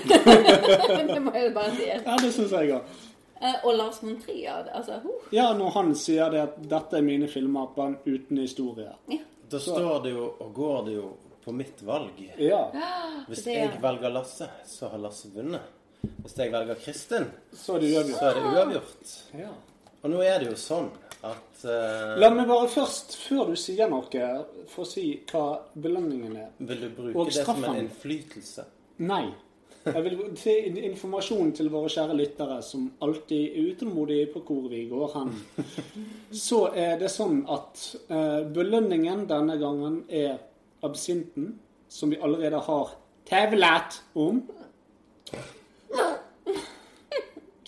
det 1.14 1.20
må 1.22 1.34
jeg 1.34 1.50
bare 1.54 1.74
si. 1.74 1.90
Ja, 1.90 2.16
det 2.22 2.30
syns 2.34 2.54
jeg 2.54 2.72
òg. 2.78 2.94
Eh, 3.40 3.56
og 3.64 3.74
Lars 3.76 3.98
von 4.02 4.16
Trier, 4.22 4.68
altså 4.72 5.00
uh. 5.04 5.26
Ja, 5.34 5.48
når 5.56 5.70
han 5.74 5.94
sier 5.98 6.30
det 6.30 6.40
at 6.42 6.58
dette 6.70 6.96
er 7.00 7.02
mine 7.02 7.28
filmer, 7.28 7.66
bare 7.76 7.96
uten 8.06 8.38
historie. 8.38 8.92
Da 9.50 9.58
står 9.60 10.02
det 10.04 10.12
jo 10.14 10.28
og 10.40 10.54
går 10.54 10.84
det 10.86 10.94
jo 10.94 11.08
på 11.44 11.52
mitt 11.52 11.82
valg. 11.84 12.20
Ja. 12.38 12.62
Hvis 13.28 13.44
Det- 13.44 13.54
jeg 13.58 13.80
velger 13.82 14.08
Lasse, 14.10 14.48
så 14.66 14.88
har 14.88 14.98
Lasse 14.98 15.28
vunnet. 15.34 15.60
Hvis 16.22 16.36
jeg 16.38 16.52
velger 16.52 16.74
Kristin, 16.74 17.26
Så 17.52 17.76
er 17.76 17.80
det 17.80 17.92
uavgjort. 17.96 18.22
er 18.22 18.34
det 18.34 18.42
uavgjort. 18.42 19.22
Ja. 19.38 19.50
Og 20.02 20.10
nå 20.10 20.20
er 20.22 20.38
det 20.38 20.48
jo 20.50 20.56
sånn 20.56 20.90
at 21.24 21.64
uh... 21.64 22.18
La 22.20 22.28
meg 22.30 22.46
bare 22.48 22.68
først, 22.68 23.16
før 23.16 23.46
du 23.50 23.56
sier 23.56 23.88
noe, 23.88 24.44
få 24.68 24.84
si 24.86 25.22
hva 25.30 25.60
belønningen 25.74 26.36
er. 26.36 26.50
Vil 26.58 26.80
du 26.80 26.88
bruke 26.90 27.24
det 27.30 27.44
som 27.44 27.64
en 27.64 27.76
innflytelse? 27.86 28.64
Nei. 28.98 29.32
Jeg 29.84 30.04
vil 30.04 30.14
gi 30.40 30.82
informasjon 30.88 31.50
til 31.58 31.68
våre 31.72 31.90
kjære 31.92 32.16
lyttere 32.16 32.56
som 32.64 32.86
alltid 33.04 33.42
er 33.52 33.70
utålmodige 33.72 34.30
på 34.32 34.40
hvor 34.46 34.68
vi 34.72 34.84
går 34.88 35.10
hen. 35.12 35.32
Så 36.46 36.60
er 36.72 36.96
det 37.00 37.10
sånn 37.12 37.42
at 37.52 37.82
eh, 38.08 38.46
belønningen 38.56 39.26
denne 39.28 39.58
gangen 39.60 39.98
er 40.08 40.38
absinten, 40.84 41.58
som 41.88 42.12
vi 42.12 42.20
allerede 42.20 42.62
har 42.64 42.94
tevlet 43.28 43.98
om. 44.14 44.40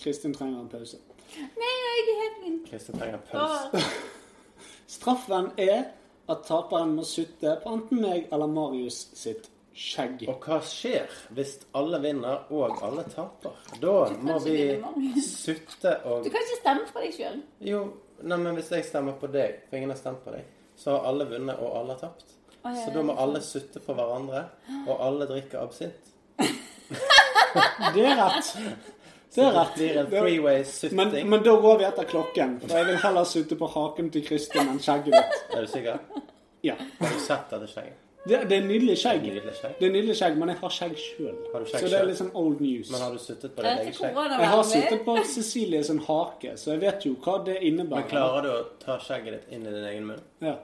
Kristin 0.01 0.33
trenger 0.33 0.63
en 0.63 0.71
pause. 0.71 0.97
Nei, 1.37 1.73
jeg 1.83 2.01
er 2.01 2.19
helt 2.23 2.41
min. 2.41 2.57
Kristin 2.65 2.97
trenger 2.97 3.19
en 3.19 3.27
pause. 3.29 3.83
Straffen 4.97 5.51
er 5.61 5.91
at 6.27 6.43
taperen 6.49 6.95
må 6.97 7.05
sutte 7.07 7.59
på 7.61 7.77
enten 7.77 8.01
meg 8.01 8.25
eller 8.33 8.49
Marius 8.51 9.03
sitt 9.15 9.51
skjegg. 9.77 10.23
Og 10.31 10.39
hva 10.47 10.57
skjer 10.65 11.11
hvis 11.37 11.51
alle 11.77 11.99
vinner 12.01 12.47
og 12.51 12.79
alle 12.83 13.03
taper? 13.13 13.53
Da 13.81 13.93
må 14.25 14.39
vi 14.43 14.57
sutte 15.21 15.93
og 16.09 16.23
Du 16.25 16.31
kan 16.33 16.41
ikke 16.41 16.59
stemme 16.63 16.87
for 16.89 17.05
deg 17.05 17.13
sjøl. 17.15 17.37
Jo, 17.61 17.83
nei, 18.23 18.37
men 18.41 18.57
hvis 18.57 18.71
jeg 18.73 18.85
stemmer 18.89 19.13
på 19.21 19.29
deg, 19.33 19.61
for 19.69 19.77
ingen 19.79 19.93
har 19.93 19.99
stemt 20.01 20.23
på 20.25 20.33
deg, 20.33 20.43
så 20.77 20.97
har 20.97 21.07
alle 21.11 21.29
vunnet 21.29 21.59
og 21.61 21.77
alle 21.79 21.95
har 21.95 22.01
tapt. 22.07 22.33
Oh, 22.63 22.71
ja, 22.73 22.83
Så 22.85 22.91
da 22.93 23.01
må 23.05 23.13
alle 23.21 23.39
sutte 23.45 23.79
på 23.79 23.93
hverandre, 23.95 24.43
og 24.87 24.95
alle 25.05 25.27
drikker 25.29 25.61
absint. 25.61 26.13
Det 27.93 28.03
er 28.05 28.17
rett. 28.19 28.49
Det 29.33 29.43
er 29.43 29.53
rett. 29.55 29.75
Det 29.77 29.87
blir 29.87 29.99
en 30.01 30.09
Det- 30.09 30.19
freeway 30.21 30.65
Men, 30.91 31.29
men 31.29 31.43
da 31.43 31.53
går 31.61 31.77
vi 31.77 31.83
etter 31.85 32.03
klokken. 32.09 32.59
For 32.61 32.77
jeg 32.77 32.85
vil 32.87 32.97
heller 32.97 33.23
sutte 33.23 33.55
på 33.55 33.67
haken 33.73 34.09
til 34.11 34.25
Kristin 34.27 34.69
enn 34.71 34.79
skjegget 34.79 35.13
ditt. 35.13 35.55
Er 35.57 35.61
du 35.61 35.67
sikker? 35.67 35.99
Ja. 36.63 36.75
Har 36.99 37.13
du 37.13 37.19
sett 37.19 37.49
dette 37.53 37.67
skjegget? 37.71 37.97
Det, 38.27 38.39
det 38.49 38.57
er 38.57 38.65
nydelig 38.67 38.95
skjegg. 39.01 39.21
Nydelig 39.23 39.53
skjegg. 39.59 39.75
Det 39.79 39.87
er 39.87 39.93
nydelig 39.93 40.15
skjegg, 40.19 40.37
men 40.41 40.51
jeg 40.51 40.59
har 40.61 40.73
skjegg 40.77 40.97
sjøl. 41.01 41.37
Har 41.53 41.63
du 41.63 41.69
skjegg 41.69 41.83
Så 41.83 41.91
det 41.91 41.99
er 41.99 42.09
litt 42.09 42.19
sånn 42.19 42.33
old 42.41 42.63
news. 42.63 42.91
Men 42.93 43.05
har 43.05 43.15
du 43.15 43.21
suttet 43.23 43.55
på 43.55 43.65
ditt 43.65 43.83
eget 43.85 43.99
skjegg? 43.99 44.19
Jeg 44.33 44.51
har 44.53 44.63
sittet 44.71 45.05
på 45.07 45.17
Cecilie 45.35 45.83
sin 45.87 46.01
hake, 46.07 46.57
så 46.59 46.73
jeg 46.73 46.83
vet 46.83 47.07
jo 47.07 47.15
hva 47.23 47.37
det 47.47 47.57
innebærer. 47.69 48.03
Men 48.03 48.11
klarer 48.11 48.47
du 48.47 48.51
å 48.53 48.59
ta 48.83 48.99
skjegget 49.03 49.37
ditt 49.39 49.57
inn 49.57 49.65
i 49.67 49.73
din 49.73 49.89
egen 49.93 50.11
munn? 50.11 50.23
Ja. 50.43 50.57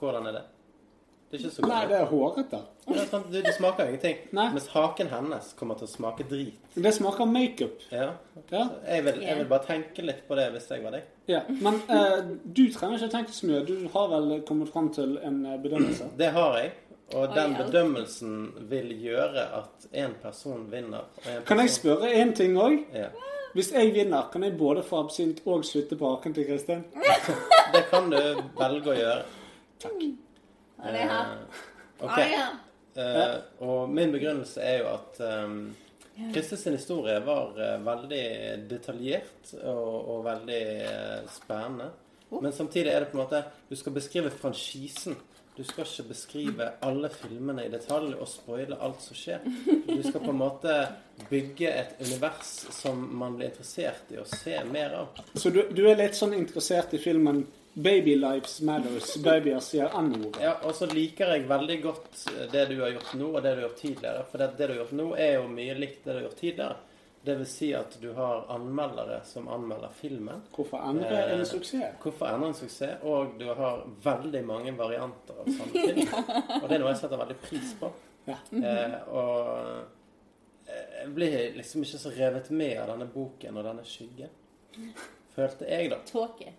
Hvordan 0.00 0.30
er 0.30 0.38
det? 0.38 0.44
Det 1.34 1.40
er 1.40 1.48
ikke 1.48 1.54
så 1.56 1.66
Nei, 1.66 1.78
det 1.90 1.94
er 1.98 2.04
hårete. 2.06 2.58
Det, 2.86 3.04
det, 3.32 3.40
det 3.42 3.52
smaker 3.56 3.88
ingenting. 3.90 4.18
Nei. 4.38 4.44
Mens 4.54 4.68
haken 4.70 5.08
hennes 5.10 5.48
kommer 5.58 5.74
til 5.80 5.88
å 5.88 5.90
smake 5.90 6.26
drit. 6.30 6.60
Det 6.78 6.92
smaker 6.94 7.26
makeup. 7.26 7.80
Ja. 7.90 8.04
Ja. 8.52 8.60
Jeg 8.86 9.02
vil, 9.08 9.18
jeg 9.24 9.38
vil 9.40 9.48
bare 9.50 9.66
tenke 9.66 10.04
litt 10.06 10.20
på 10.28 10.36
det 10.38 10.44
hvis 10.54 10.68
jeg 10.70 10.84
var 10.84 10.94
deg. 10.94 11.08
ja. 11.32 11.40
Men 11.48 11.80
eh, 11.90 12.20
du 12.44 12.60
trenger 12.70 13.00
ikke 13.02 13.08
tenke 13.16 13.34
så 13.34 13.48
mye. 13.50 13.64
Du 13.66 13.88
har 13.96 14.12
vel 14.12 14.30
kommet 14.46 14.70
fram 14.70 14.92
til 14.94 15.16
en 15.26 15.40
eh, 15.42 15.56
bedømmelse? 15.64 16.12
Det 16.20 16.28
har 16.36 16.58
jeg. 16.60 16.70
Og 17.18 17.34
den 17.34 17.56
bedømmelsen 17.58 18.36
vil 18.70 18.94
gjøre 19.02 19.42
at 19.58 19.88
én 19.90 20.14
person 20.22 20.68
vinner. 20.70 21.08
Og 21.24 21.32
en 21.32 21.42
Kan 21.50 21.62
jeg 21.64 21.72
spørre 21.74 22.12
én 22.14 22.30
ting 22.38 22.54
òg? 22.62 22.78
Ja. 22.94 23.08
Hvis 23.58 23.72
jeg 23.74 23.90
vinner, 23.94 24.28
kan 24.32 24.46
jeg 24.46 24.54
både 24.58 24.82
få 24.86 25.02
absint 25.02 25.42
og 25.46 25.66
slutte 25.66 25.98
på 25.98 26.14
haken 26.14 26.34
til 26.38 26.46
Kristin? 26.46 26.86
Det 27.74 27.82
kan 27.90 28.06
du 28.10 28.20
velge 28.58 28.94
å 28.94 28.96
gjøre. 29.00 29.26
Ja, 29.82 29.90
Eh, 30.82 31.16
ok. 32.00 32.18
Å. 32.18 33.00
Eh, 33.00 33.36
og 33.66 33.90
min 33.90 34.12
begrunnelse 34.14 34.62
er 34.62 34.82
jo 34.82 34.90
at 34.92 35.20
um, 35.26 35.74
Kristus 36.34 36.62
sin 36.62 36.76
historie 36.76 37.18
var 37.26 37.58
eh, 37.58 37.76
veldig 37.82 38.24
detaljert 38.70 39.54
og, 39.64 39.94
og 40.14 40.24
veldig 40.28 40.64
spennende. 41.34 41.90
Men 42.34 42.52
samtidig 42.54 42.90
er 42.90 43.04
det 43.04 43.12
på 43.12 43.18
en 43.18 43.22
måte 43.22 43.44
Du 43.68 43.76
skal 43.78 43.94
beskrive 43.94 44.30
franchisen. 44.30 45.16
Du 45.54 45.62
skal 45.62 45.86
ikke 45.86 46.08
beskrive 46.08 46.66
alle 46.82 47.08
filmene 47.14 47.66
i 47.68 47.70
detalj 47.70 48.16
og 48.18 48.26
spoile 48.26 48.78
alt 48.82 49.02
som 49.04 49.14
skjer. 49.14 49.44
Du 49.86 50.00
skal 50.02 50.18
på 50.18 50.32
en 50.32 50.40
måte 50.40 50.72
bygge 51.28 51.70
et 51.70 51.92
univers 52.00 52.50
som 52.74 53.04
man 53.20 53.36
blir 53.38 53.52
interessert 53.52 54.10
i 54.10 54.18
å 54.18 54.26
se 54.26 54.56
mer 54.66 54.96
av. 54.98 55.20
Så 55.38 55.52
du, 55.54 55.60
du 55.70 55.84
er 55.86 56.00
litt 56.00 56.18
sånn 56.18 56.34
interessert 56.34 56.96
i 56.98 57.02
filmen 57.02 57.44
'Baby 57.74 58.16
Lives 58.16 58.60
Matters'. 58.60 59.18
Babyer 59.22 59.60
sier 59.60 59.90
N-ordet. 59.98 60.42
Ja, 60.42 60.54
og 60.62 60.74
så 60.78 60.86
liker 60.86 61.34
jeg 61.34 61.48
veldig 61.48 61.78
godt 61.82 62.24
det 62.52 62.66
du 62.70 62.76
har 62.80 62.92
gjort 62.94 63.14
nå, 63.18 63.30
og 63.32 63.42
det 63.42 63.54
du 63.54 63.62
har 63.62 63.68
gjort 63.68 63.80
tidligere. 63.82 64.24
For 64.30 64.38
det, 64.38 64.50
det 64.58 64.66
du 64.68 64.72
har 64.72 64.82
gjort 64.84 64.98
nå, 65.00 65.06
er 65.18 65.32
jo 65.40 65.48
mye 65.50 65.74
likt 65.78 66.04
det 66.04 66.12
du 66.12 66.18
har 66.20 66.26
gjort 66.28 66.38
tidligere. 66.42 66.76
Det 67.24 67.34
vil 67.40 67.46
si 67.48 67.70
at 67.74 67.96
du 68.02 68.10
har 68.12 68.44
anmeldere 68.52 69.22
som 69.24 69.48
anmelder 69.48 69.92
filmen. 69.96 70.42
Hvorfor 70.54 70.82
endre 70.84 71.22
en 71.32 71.46
suksess? 71.48 71.96
Hvorfor 72.02 72.28
endre 72.28 72.50
en 72.52 72.58
suksess? 72.58 72.98
Og 73.02 73.38
du 73.40 73.46
har 73.48 73.86
veldig 74.04 74.42
mange 74.44 74.74
varianter 74.76 75.38
av 75.40 75.48
samme 75.48 75.72
film. 75.72 76.10
Og 76.60 76.68
det 76.68 76.76
er 76.76 76.82
noe 76.82 76.92
jeg 76.92 77.00
setter 77.00 77.22
veldig 77.22 77.38
pris 77.46 77.72
på. 77.80 77.90
Ja. 78.24 78.36
Eh, 78.56 78.94
og 79.12 79.48
eh, 80.68 80.92
jeg 81.00 81.08
blir 81.16 81.34
liksom 81.56 81.82
ikke 81.84 81.98
så 82.00 82.12
revet 82.12 82.46
med 82.56 82.78
av 82.80 82.92
denne 82.92 83.08
boken 83.12 83.58
og 83.60 83.66
denne 83.66 83.84
skyggen. 83.88 84.30
Følte 85.34 85.68
jeg, 85.68 85.90
da. 85.92 85.98
Tåke. 86.08 86.52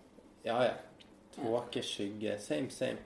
Ja, 0.45 0.59
ja. 0.65 0.75
Tåke, 1.35 1.81
skygge, 1.83 2.37
same, 2.39 2.69
same. 2.71 2.97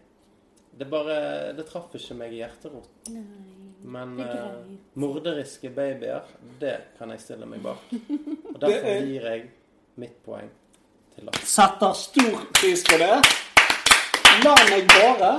Det 0.79 0.85
bare 0.89 1.53
Det 1.57 1.65
traff 1.67 1.93
ikke 1.97 2.15
meg 2.15 2.33
i 2.33 2.41
hjerterot. 2.43 2.89
Nei. 3.09 3.23
Men 3.89 4.19
eh, 4.19 4.25
greit. 4.25 4.79
morderiske 4.99 5.69
babyer, 5.73 6.25
det 6.59 6.75
kan 6.99 7.09
jeg 7.13 7.19
stille 7.23 7.45
meg 7.47 7.61
bak. 7.63 7.85
Og 8.53 8.59
derfor 8.61 8.87
er- 8.91 9.05
gir 9.07 9.25
jeg 9.31 9.45
mitt 9.99 10.17
poeng 10.25 10.49
til 11.15 11.25
Lars. 11.29 11.47
Setter 11.47 11.93
stor 11.93 12.43
pris 12.59 12.83
på 12.87 12.99
det. 13.01 13.15
La 14.43 14.53
meg 14.69 14.85
bare 14.93 15.31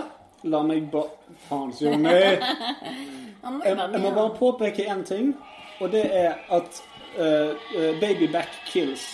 La 0.42 0.62
meg 0.64 0.86
bare 0.90 1.36
Faen, 1.48 1.70
Jonny. 1.80 2.08
Jeg, 2.08 2.40
jeg 3.64 4.00
må 4.00 4.10
bare 4.16 4.34
påpeke 4.38 4.86
én 4.88 5.04
ting, 5.04 5.34
og 5.80 5.92
det 5.92 6.02
er 6.16 6.38
at 6.52 6.80
uh, 7.18 7.52
uh, 7.76 8.00
Baby 8.00 8.28
Back 8.32 8.48
Kills 8.66 9.04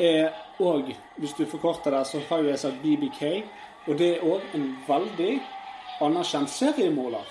er 0.00 0.30
òg 0.60 0.94
Hvis 1.16 1.32
du 1.38 1.44
forkorter 1.46 1.90
det, 1.90 2.06
så 2.06 2.20
har 2.28 2.42
jo 2.42 2.48
jeg 2.48 2.58
sagt 2.58 2.82
BBK. 2.82 3.22
Og 3.86 3.98
det 3.98 4.10
er 4.16 4.24
òg 4.26 4.40
en 4.54 4.68
veldig 4.88 5.32
anerkjent 6.02 6.50
seriemorder. 6.50 7.26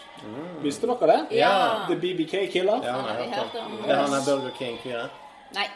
Visste 0.63 0.87
dere 0.87 1.07
det? 1.11 1.37
Ja. 1.37 1.85
The 1.89 1.95
BBK 1.99 2.51
Killer? 2.51 2.83
Ja, 2.83 2.93
han 2.93 3.09
har 3.09 3.23
hørt 3.23 3.55
om. 3.59 3.77
Det 3.83 3.91
er 3.91 4.01
han 4.01 4.13
er 4.13 4.25
Burger 4.27 4.53
King-fyren. 4.57 5.09
Nei. 5.53 5.67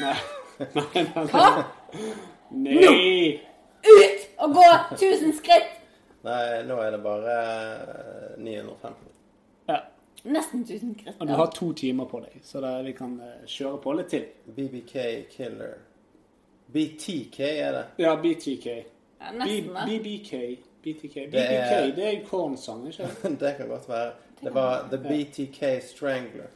Nei. 0.00 0.16
Nei, 0.76 1.02
nei, 1.14 1.24
nei. 1.32 2.04
Nei. 2.50 3.40
Ut 3.80 4.26
og 4.44 4.54
gå 4.54 4.64
1000 4.92 5.32
skritt! 5.38 5.70
Nei, 6.26 6.62
nå 6.68 6.76
er 6.84 6.90
det 6.92 7.00
bare 7.00 7.36
eh, 7.40 8.34
950. 8.44 9.06
Ja. 9.70 9.78
Nesten 10.28 10.66
1000 10.66 10.98
skritt. 10.98 11.14
Og 11.16 11.30
du 11.30 11.32
har 11.38 11.48
to 11.56 11.70
timer 11.72 12.04
på 12.10 12.20
deg, 12.20 12.42
så 12.44 12.60
da 12.60 12.74
vi 12.84 12.92
kan 12.96 13.14
eh, 13.24 13.46
kjøre 13.48 13.80
på 13.80 13.94
litt 13.96 14.12
til. 14.12 14.26
BBK 14.56 14.94
Killer. 15.32 15.78
BTK 16.72 17.40
er 17.40 17.72
det. 17.72 17.84
Ja, 17.98 18.14
BTK. 18.16 18.66
Ja, 19.20 19.32
B 19.32 19.38
nesten, 19.38 19.74
da. 19.74 19.84
BBK. 19.86 20.32
BTK. 20.84 21.14
Det 21.14 21.30
BBK, 21.30 21.72
er- 21.76 21.94
det 21.96 22.04
er 22.06 22.10
en 22.20 22.26
kornsang, 22.26 22.86
ikke 22.88 22.96
sant? 23.22 23.40
det 23.40 23.54
kan 23.56 23.68
godt 23.68 23.88
være. 23.88 24.12
Det 24.42 24.54
var 24.54 24.88
The 24.92 24.98
BTK 24.98 25.82
Strangler. 25.84 26.46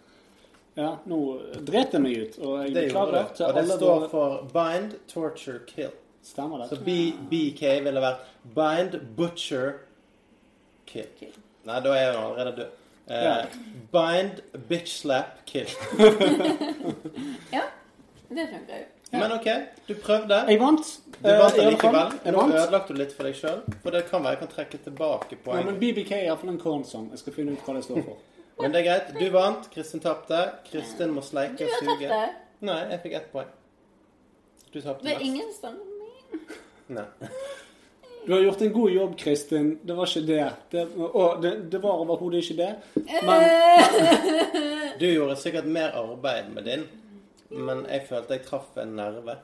Ja, 0.76 0.96
nå 1.06 1.18
dret 1.66 1.92
jeg 1.92 2.00
meg 2.02 2.16
ut, 2.22 2.38
og 2.38 2.54
jeg 2.64 2.74
Det 2.74 2.82
gjorde 2.90 3.06
beklager 3.06 3.26
det. 3.28 3.36
til 3.36 3.44
Og 3.46 3.54
det 3.54 3.66
står 3.70 4.08
for 4.10 4.48
bind, 4.52 4.94
torture, 5.08 5.58
kill. 5.66 5.90
Stemmer 6.22 6.64
Så 6.68 6.74
det? 6.76 6.84
B, 6.84 7.12
BK 7.30 7.60
ville 7.84 8.00
vært 8.00 8.24
bind, 8.56 8.96
butcher, 9.16 9.72
kill. 10.86 11.06
Nei, 11.64 11.80
da 11.80 11.92
er 11.94 12.12
han 12.12 12.24
allerede 12.32 12.56
død. 12.56 12.66
Eh, 13.10 13.22
Ja. 13.22 13.36
Bind, 13.92 14.40
bitch 14.68 14.96
slap, 15.02 15.44
kill. 15.46 15.66
Ja, 17.52 17.60
det 18.30 18.48
funker 18.50 18.74
jo. 18.78 18.84
Men 19.20 19.32
OK, 19.36 19.48
du 19.88 19.94
prøvde. 20.02 20.38
Jeg 20.48 20.60
vant. 20.60 20.90
Du 21.14 21.28
vant 21.30 21.58
eh, 21.58 21.68
likevel 21.70 21.96
allikevel. 22.00 22.34
Nå 22.34 22.44
ødelagte 22.58 22.94
du 22.94 22.98
litt 23.00 23.12
for 23.16 23.28
deg 23.28 23.36
sjøl. 23.38 23.60
For 23.82 23.94
det 23.94 24.04
kan 24.10 24.22
være 24.24 24.36
jeg 24.36 24.40
kan 24.44 24.52
trekke 24.54 24.80
tilbake 24.84 25.36
Ja, 25.36 25.40
poeng. 25.46 25.66
men 25.70 25.78
BBK 25.80 26.12
er 26.18 26.24
iallfall 26.28 26.52
en 26.54 26.60
kornsang. 26.62 27.10
Jeg 27.14 27.22
skal 27.22 27.36
finne 27.38 27.54
ut 27.56 27.64
hva 27.66 27.74
det 27.78 27.84
står 27.88 28.02
for. 28.06 28.22
Men 28.60 28.70
det 28.70 28.84
er 28.84 28.86
greit. 28.86 29.08
Du 29.18 29.24
vant. 29.34 29.64
Kristin 29.74 30.00
tapte. 30.04 30.40
Kristin 30.70 31.10
må 31.10 31.22
sleike 31.26 31.56
Du 31.58 31.64
og 31.64 31.70
har 31.74 31.80
tatt 31.80 31.98
suge. 31.98 32.08
det. 32.08 32.28
Nei, 32.68 32.76
jeg 32.92 33.00
fikk 33.02 33.16
ett 33.18 33.32
poeng. 33.32 33.48
Du 34.70 34.80
tapte 34.80 35.02
Det 35.02 35.10
er 35.10 35.18
mest. 35.18 35.26
ingen 35.26 35.52
stemning. 35.56 36.44
Nei. 36.94 37.06
Du 38.26 38.32
har 38.32 38.40
gjort 38.44 38.62
en 38.62 38.72
god 38.72 38.90
jobb, 38.94 39.16
Kristin. 39.20 39.66
Det 39.84 39.96
var 39.98 40.06
ikke 40.06 40.22
det. 40.28 40.44
det 40.72 40.84
og 41.02 41.42
det, 41.42 41.50
det 41.72 41.80
var 41.82 41.98
overhodet 42.04 42.44
ikke 42.44 42.56
det. 42.62 42.70
Men 43.26 43.42
Du 45.00 45.06
gjorde 45.10 45.34
sikkert 45.36 45.66
mer 45.66 45.90
arbeid 45.98 46.48
med 46.54 46.64
din, 46.70 46.86
men 47.56 47.84
jeg 47.90 48.06
følte 48.08 48.38
jeg 48.38 48.46
traff 48.46 48.76
en 48.80 48.96
nerve. 48.98 49.38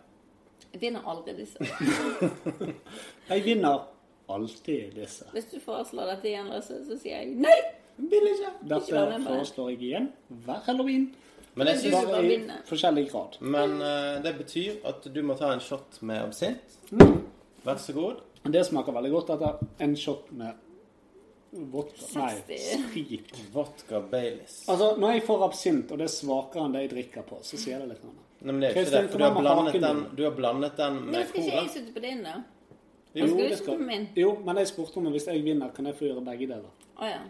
Jeg 0.73 0.81
vinner 0.83 1.07
aldri 1.11 1.35
disse. 1.35 1.67
jeg 3.33 3.45
vinner 3.45 3.89
alltid 4.31 4.95
disse. 4.95 5.27
Hvis 5.35 5.49
du 5.51 5.59
foreslår 5.63 6.15
dette 6.15 6.31
igjen, 6.31 6.51
så, 6.63 6.79
så 6.87 6.99
sier 7.01 7.23
jeg 7.23 7.35
nei! 7.43 7.57
Vil 8.01 8.31
ikke. 8.31 8.53
Dette 8.65 8.87
ikke 8.87 9.01
det. 9.11 9.19
foreslår 9.27 9.73
jeg 9.75 9.83
igjen 9.91 10.07
hver 10.47 10.63
halloween. 10.65 11.11
Men, 11.59 11.67
jeg 11.67 11.77
Du 11.77 11.81
synes, 11.81 12.07
bare 12.07 12.25
i 12.25 12.37
forskjellig 12.69 13.03
grad. 13.11 13.37
men 13.41 13.73
uh, 13.83 14.23
det 14.23 14.37
betyr 14.39 14.79
at 14.87 15.05
du 15.15 15.23
må 15.27 15.35
ta 15.37 15.51
en 15.53 15.61
shot 15.61 15.99
med 16.07 16.23
absint. 16.23 16.79
Vær 17.67 17.77
så 17.83 17.93
god. 17.93 18.23
Det 18.47 18.63
smaker 18.67 18.95
veldig 18.97 19.11
godt 19.11 19.33
dette. 19.35 19.67
en 19.85 19.97
shot 19.97 20.31
med 20.33 20.55
vodka 21.53 22.07
Nei, 22.21 22.35
sprit. 22.39 23.33
Vodka 23.53 24.01
Baileys. 24.01 24.69
Altså, 24.69 24.97
når 25.03 25.13
jeg 25.17 25.23
får 25.27 25.45
absint, 25.49 25.91
og 25.93 25.99
det 25.99 26.07
er 26.07 26.13
svakere 26.15 26.65
enn 26.69 26.77
det 26.77 26.83
jeg 26.87 26.91
drikker 26.95 27.27
på, 27.27 27.41
så 27.47 27.59
sier 27.59 27.83
det 27.83 27.89
litt 27.95 28.05
annet. 28.07 28.27
Nei, 28.41 28.53
men 28.53 28.61
det 28.63 28.71
er 28.71 28.79
ikke 28.81 28.95
det, 28.95 29.03
for 29.11 29.19
du 29.19 29.25
har, 29.25 29.35
blandet 29.41 29.81
den, 29.83 30.01
du 30.17 30.23
har 30.25 30.33
blandet 30.39 30.77
den 30.79 30.95
Men 31.03 31.11
med 31.17 31.29
skal 31.29 31.43
ikke 31.43 31.57
jeg 31.59 31.71
sitte 31.75 31.93
på 31.97 32.01
din, 32.07 32.23
da? 32.25 32.37
Jo, 33.15 33.27
skal 33.27 33.75
du 33.75 33.83
på 33.83 33.87
min? 33.91 34.09
jo, 34.17 34.33
men 34.47 34.57
jeg 34.63 34.71
spurte 34.71 34.97
om 35.03 35.11
hvis 35.13 35.27
jeg 35.27 35.43
vinner, 35.45 35.73
kan 35.77 35.87
jeg 35.91 35.97
få 35.99 36.07
gjøre 36.09 36.23
begge 36.31 36.47
deler. 36.53 36.71
Oh, 36.97 37.07
ja. 37.11 37.21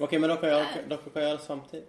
Ok, 0.00 0.12
men 0.18 0.28
dere, 0.28 0.36
kan 0.42 0.50
gjøre- 0.50 0.88
dere 0.90 0.98
kan 1.14 1.22
gjøre 1.22 1.36
det 1.38 1.44
samtidig. 1.46 1.84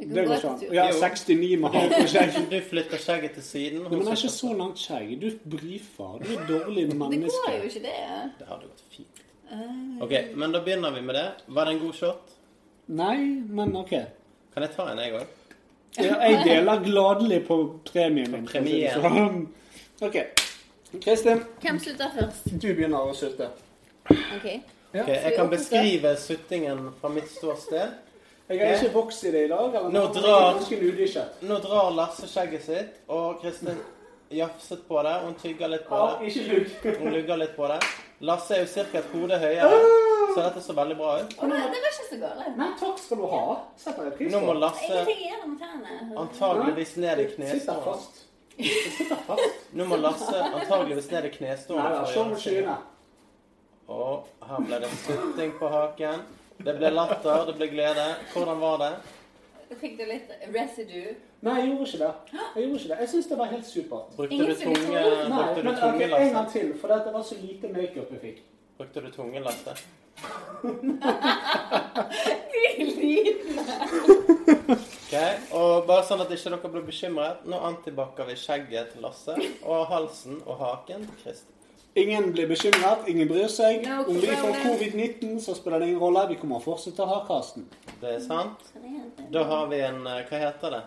Det 0.00 0.22
går 0.26 0.34
ikke 0.36 0.48
an. 0.48 0.60
Ja, 0.72 0.84
69 0.96 1.56
med 1.60 1.74
og 1.74 2.08
skjegg. 2.08 2.36
Du 2.50 2.60
flytter 2.70 2.96
skjegget 3.02 3.34
til 3.36 3.42
siden. 3.44 3.82
Men 3.82 3.98
det 4.00 4.06
er 4.08 4.16
ikke 4.16 4.30
så 4.32 4.52
langt 4.56 4.78
skjegg. 4.80 5.10
Du 5.20 5.28
brifer. 5.56 6.22
Du 6.24 6.30
er 6.38 6.46
dårlig 6.48 6.86
menneske. 6.94 7.26
Det 7.26 7.42
går 7.44 7.56
jo 7.58 7.68
ikke, 7.68 7.82
det. 7.84 8.30
Det 8.38 8.46
hadde 8.48 8.70
gått 8.70 8.84
fint. 8.94 9.20
Eh, 9.50 10.02
Ok, 10.02 10.12
men 10.34 10.52
da 10.52 10.60
begynner 10.64 10.90
vi 10.94 11.00
med 11.00 11.14
det. 11.14 11.26
Var 11.46 11.64
det 11.64 11.72
en 11.74 11.78
god 11.80 11.94
shot? 11.94 12.36
Nei, 12.86 13.16
men 13.50 13.76
OK. 13.76 13.90
Kan 14.54 14.62
jeg 14.64 14.70
ta 14.76 14.86
en, 14.92 14.98
jeg 14.98 15.14
òg? 15.14 15.36
Ja, 15.98 16.16
jeg 16.22 16.42
deler 16.46 16.82
gladelig 16.84 17.40
på 17.46 17.56
premien 17.92 18.30
min. 18.30 18.46
Premien. 18.46 19.00
premien. 19.00 19.48
OK. 20.02 20.16
Kristin, 21.02 21.42
Hvem 21.62 21.78
slutter 21.78 22.10
først? 22.18 22.46
du 22.62 22.68
begynner 22.74 23.10
å 23.10 23.14
sulte. 23.14 23.50
OK. 24.10 24.46
Ja. 24.94 25.02
Ok, 25.04 25.08
jeg 25.08 25.34
kan 25.36 25.50
beskrive 25.50 26.16
suttingen 26.18 26.88
fra 27.00 27.08
mitt 27.14 27.28
ståsted. 27.30 27.92
Jeg 28.50 28.58
har 28.66 28.80
ikke 28.80 28.94
vokst 28.94 29.24
i 29.24 29.30
det 29.30 29.44
i 29.46 29.48
dag. 29.50 29.74
Eller 29.78 29.90
Nå 29.94 30.06
drar-. 30.14 31.36
Nå 31.46 31.58
drar 31.62 31.90
Lasse 31.94 32.26
skjegget 32.26 32.64
sitt, 32.64 32.96
og 33.06 33.38
Kristin 33.42 33.78
jafset 34.34 34.82
på 34.88 35.02
det. 35.06 35.12
Hun 35.24 35.36
tygger 35.38 35.70
litt 35.70 35.86
på 35.86 36.00
det. 36.00 36.96
Hun 36.98 37.12
lugger 37.14 37.38
litt 37.38 37.54
på 37.56 37.68
det. 37.70 37.78
Lasse 38.20 38.52
er 38.56 38.64
jo 38.66 38.68
ca. 38.74 38.98
et 38.98 39.06
hode 39.14 39.36
høyere, 39.40 39.76
så 40.34 40.42
dette 40.44 40.60
så 40.62 40.74
veldig 40.76 40.96
bra 40.98 41.12
ut. 41.22 41.30
Å, 41.40 41.46
nei, 41.48 41.60
det 41.72 41.78
var 41.80 41.94
ikke 41.94 42.08
så 42.10 42.18
galt. 42.20 42.48
Nei, 42.58 42.66
takk 42.80 42.98
skal 43.00 43.16
du 43.22 43.26
ha. 43.32 43.44
Setter 43.80 44.04
jeg 44.10 44.16
pris 44.18 44.32
Nå 44.34 44.40
må 44.44 44.52
på. 44.52 44.58
Lasse 44.60 44.88
Ingenting 44.90 45.22
gjennom 45.24 45.54
tærne. 45.62 45.96
antageligvis 46.24 46.92
ned 47.00 47.22
i 47.22 47.28
Sitter 47.30 47.36
knestående. 47.36 47.84
fast. 47.86 48.26
Nå 49.72 49.86
må 49.88 49.96
Lasse 50.02 50.42
antageligvis 50.50 51.08
ned 51.10 51.24
i 51.24 51.30
Nei, 51.30 51.36
knestående. 51.38 51.88
da, 51.90 52.04
for 52.04 52.04
å 52.04 52.12
se 52.12 52.18
gjøre 52.20 52.34
det. 52.34 52.42
skyene. 52.44 52.76
Og 53.88 54.28
her 54.50 54.60
ble 54.68 54.78
det 54.84 54.90
sutting 55.06 55.52
på 55.58 55.68
haken. 55.72 56.20
Det 56.60 56.76
ble 56.76 56.90
latter, 56.92 57.46
det 57.48 57.56
ble 57.56 57.70
glede. 57.72 58.04
Hvordan 58.34 58.60
var 58.60 58.76
det? 58.84 58.92
Fikk 59.80 59.96
du 59.98 60.04
litt 60.04 60.30
residue? 60.52 61.16
Nei, 61.40 61.54
jeg 61.60 61.68
gjorde 61.70 61.86
ikke 61.88 61.98
det. 61.98 62.12
Jeg 62.54 62.64
gjorde 62.64 62.78
ikke 62.80 62.88
det. 62.92 62.98
Jeg 63.00 63.08
syns 63.08 63.26
det 63.26 63.38
var 63.38 63.48
helt 63.54 63.66
supert. 63.66 64.16
Brukte 64.16 64.46
du 64.50 64.54
tunge. 64.60 64.88
Nei, 64.90 65.04
brukte 65.30 65.60
du 65.60 65.62
men 65.64 65.74
ok, 65.74 65.80
tunge 65.80 66.04
en 66.18 66.34
gang 66.34 66.50
til, 66.52 66.74
for 66.80 66.86
det 66.92 67.14
var 67.14 67.22
så 67.22 67.34
lite 67.40 67.72
makeup 67.72 68.10
jeg 68.12 68.20
fikk. 68.26 68.42
Brukte 68.78 69.00
du 69.00 69.10
tunge 69.14 69.40
Lasse? 69.40 69.72
Ok, 75.10 75.16
og 75.58 75.88
bare 75.88 76.04
sånn 76.06 76.20
at 76.22 76.30
ikke 76.30 76.52
dere 76.52 76.68
blir 76.70 76.84
bekymret. 76.86 77.40
Nå 77.50 77.58
antibakker 77.66 78.28
vi 78.28 78.36
skjegget 78.38 78.92
til 78.92 79.02
Lasse 79.02 79.34
og 79.66 79.88
halsen 79.90 80.36
og 80.44 80.60
haken 80.60 81.02
til 81.08 81.16
Kristin. 81.24 81.56
Ingen 81.98 82.28
blir 82.30 82.46
bekymret, 82.46 83.08
ingen 83.10 83.26
bryr 83.26 83.50
seg. 83.50 83.82
No 83.82 84.04
Om 84.06 84.20
vi 84.22 84.30
får 84.30 84.60
covid-19, 84.62 85.40
så 85.42 85.56
spiller 85.58 85.82
det 85.82 85.88
ingen 85.90 85.98
rolle. 86.04 86.28
Vi 86.30 86.38
kommer 86.38 86.62
fortsatt 86.62 86.94
fortsette 86.94 87.02
å 87.02 87.10
ha 87.10 87.18
casten. 87.26 87.66
Det 87.98 88.12
er 88.14 88.22
sant. 88.22 88.70
Da 89.34 89.42
har 89.50 89.66
vi 89.72 89.82
en 89.82 90.04
eh, 90.06 90.22
Hva 90.28 90.42
heter 90.44 90.76
det? 90.76 90.82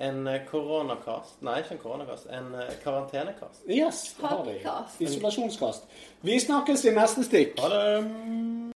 En 0.00 0.26
eh, 0.26 0.40
koronakast? 0.48 1.42
Nei, 1.44 1.58
ikke 1.60 1.76
en 1.76 1.82
koronakast. 1.82 2.26
En 2.32 2.54
eh, 2.56 2.72
karantenekast. 2.84 3.62
Yes, 3.68 4.02
det 4.20 4.32
har 4.32 4.44
vi. 4.48 5.04
Isolasjonskast. 5.04 5.86
Vi 6.24 6.40
snakkes 6.40 6.84
i 6.88 6.96
neste 6.96 7.28
stikk. 7.28 7.60
Ha 7.60 7.72
det! 7.74 8.69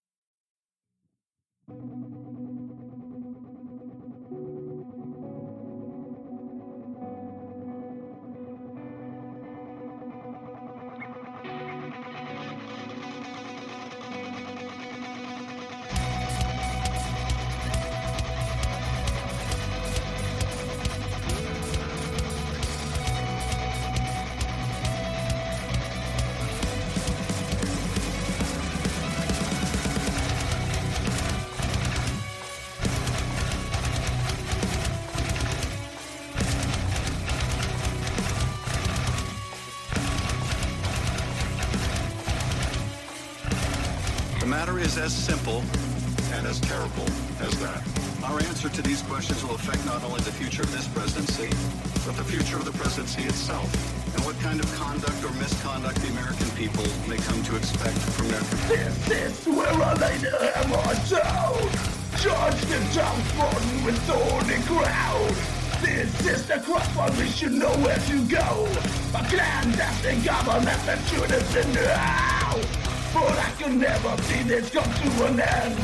As 45.04 45.12
simple 45.12 45.62
and 46.32 46.46
as 46.46 46.58
terrible 46.60 47.04
as 47.44 47.52
that. 47.60 47.84
Our 48.24 48.40
answer 48.40 48.70
to 48.70 48.80
these 48.80 49.02
questions 49.02 49.44
will 49.44 49.54
affect 49.54 49.84
not 49.84 50.02
only 50.02 50.22
the 50.22 50.32
future 50.32 50.62
of 50.62 50.72
this 50.72 50.88
presidency, 50.88 51.52
but 52.08 52.16
the 52.16 52.24
future 52.24 52.56
of 52.56 52.64
the 52.64 52.72
presidency 52.72 53.20
itself, 53.24 53.68
and 54.16 54.24
what 54.24 54.34
kind 54.40 54.60
of 54.60 54.66
conduct 54.80 55.22
or 55.22 55.28
misconduct 55.36 56.00
the 56.00 56.08
American 56.08 56.48
people 56.56 56.84
may 57.06 57.18
come 57.18 57.36
to 57.44 57.54
expect 57.54 57.98
from 58.16 58.28
their 58.28 58.40
president? 58.48 58.96
This 59.04 59.46
is 59.46 59.52
where 59.52 59.76
I 59.76 59.92
lay 59.92 60.16
the 60.24 60.32
hammer 60.40 60.96
down. 61.12 61.60
Judge 62.24 62.60
the 62.64 62.80
downtrodden 62.96 63.84
with 63.84 64.00
thorny 64.08 64.56
crown. 64.64 65.28
This 65.84 66.08
is 66.24 66.46
the 66.48 66.64
crossroad, 66.64 67.12
we 67.18 67.28
should 67.28 67.52
know 67.52 67.76
where 67.84 68.00
to 68.08 68.16
go. 68.24 68.64
A 69.12 69.22
clandestine 69.28 70.24
government 70.24 70.80
that 70.88 70.98
should 71.12 71.30
have 71.30 71.44
been 71.52 71.70
now. 71.74 72.33
But 73.14 73.38
I 73.38 73.50
can 73.58 73.78
never 73.78 74.20
see 74.24 74.42
this 74.42 74.70
come 74.70 74.92
to 74.92 75.26
an 75.26 75.38
end. 75.38 75.78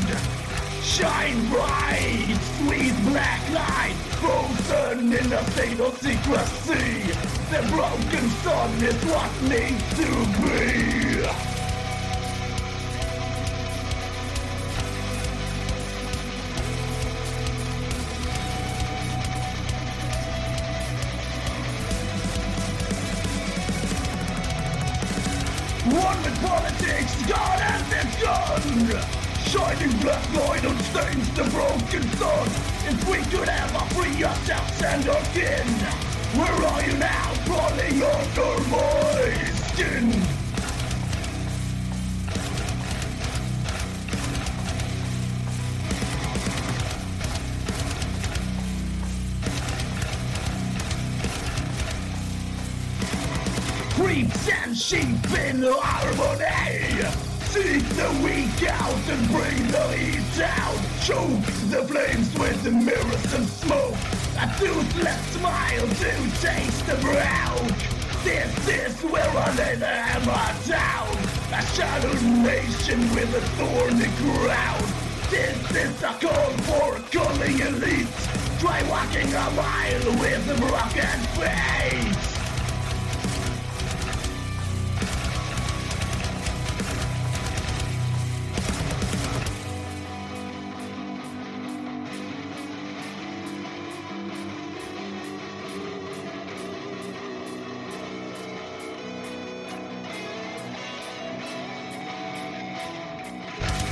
Shine 0.83 1.47
bright, 1.47 2.37
sweet 2.57 2.93
black 3.05 3.41
light, 3.51 3.95
frozen 4.19 5.13
in 5.13 5.31
a 5.31 5.51
state 5.51 5.79
of 5.79 5.97
secrecy. 6.01 7.13
The 7.49 7.65
broken 7.71 8.29
sun 8.43 8.71
is 8.83 9.01
what 9.05 9.31
needs 9.43 9.89
to 9.95 10.09
be. 10.41 11.60
One 25.85 26.21
with 26.21 26.39
politics, 26.41 27.25
God 27.25 27.59
and 27.59 27.85
its 27.91 28.21
gun. 28.21 28.61
Shining 29.45 29.97
black 29.97 30.33
light 30.35 30.63
on 30.63 30.77
stains 30.77 31.27
the 31.33 31.43
broken 31.45 32.03
sun. 32.17 32.47
If 32.85 33.09
we 33.09 33.17
could 33.35 33.49
ever 33.49 33.79
free 33.95 34.23
ourselves 34.23 34.81
and 34.83 35.09
our 35.09 35.23
kin, 35.33 35.67
where 36.37 36.67
are 36.71 36.83
you 36.85 36.97
now, 36.97 37.33
crawling 37.45 38.03
under 38.03 38.69
my 38.69 39.43
skin? 39.73 40.40
Creeps 54.11 54.49
and 54.49 54.77
sheep 54.77 55.23
in 55.39 55.63
harmony. 55.63 56.99
Seek 57.47 57.87
the 57.95 58.09
weak 58.21 58.69
out 58.69 59.03
and 59.07 59.27
bring 59.31 59.71
the 59.71 59.87
heat 59.95 60.37
down. 60.37 60.75
Choke 61.01 61.45
the 61.71 61.81
flames 61.87 62.37
with 62.37 62.61
the 62.61 62.71
mirrors 62.71 63.33
and 63.33 63.47
smoke. 63.47 63.95
A 64.35 64.51
toothless 64.59 65.21
smile 65.31 65.87
to 65.87 66.11
taste 66.43 66.85
the 66.87 66.97
brown. 66.99 67.63
This 68.25 68.51
is 68.67 69.01
where 69.09 69.29
I 69.29 69.55
lay 69.55 69.75
the 69.75 69.87
hammer 69.87 70.59
down. 70.67 71.15
A 71.55 71.61
shattered 71.71 72.21
nation 72.43 72.99
with 73.15 73.33
a 73.33 73.41
thorny 73.55 74.11
crown. 74.19 74.83
This 75.29 75.71
is 75.71 76.03
a 76.03 76.11
call 76.19 76.51
for 76.67 76.99
calling 77.15 77.59
elite. 77.61 78.11
Try 78.59 78.83
walking 78.89 79.33
a 79.33 79.51
mile 79.51 80.19
with 80.19 80.51
a 80.51 80.55
broken 80.59 81.19
face. 81.39 82.20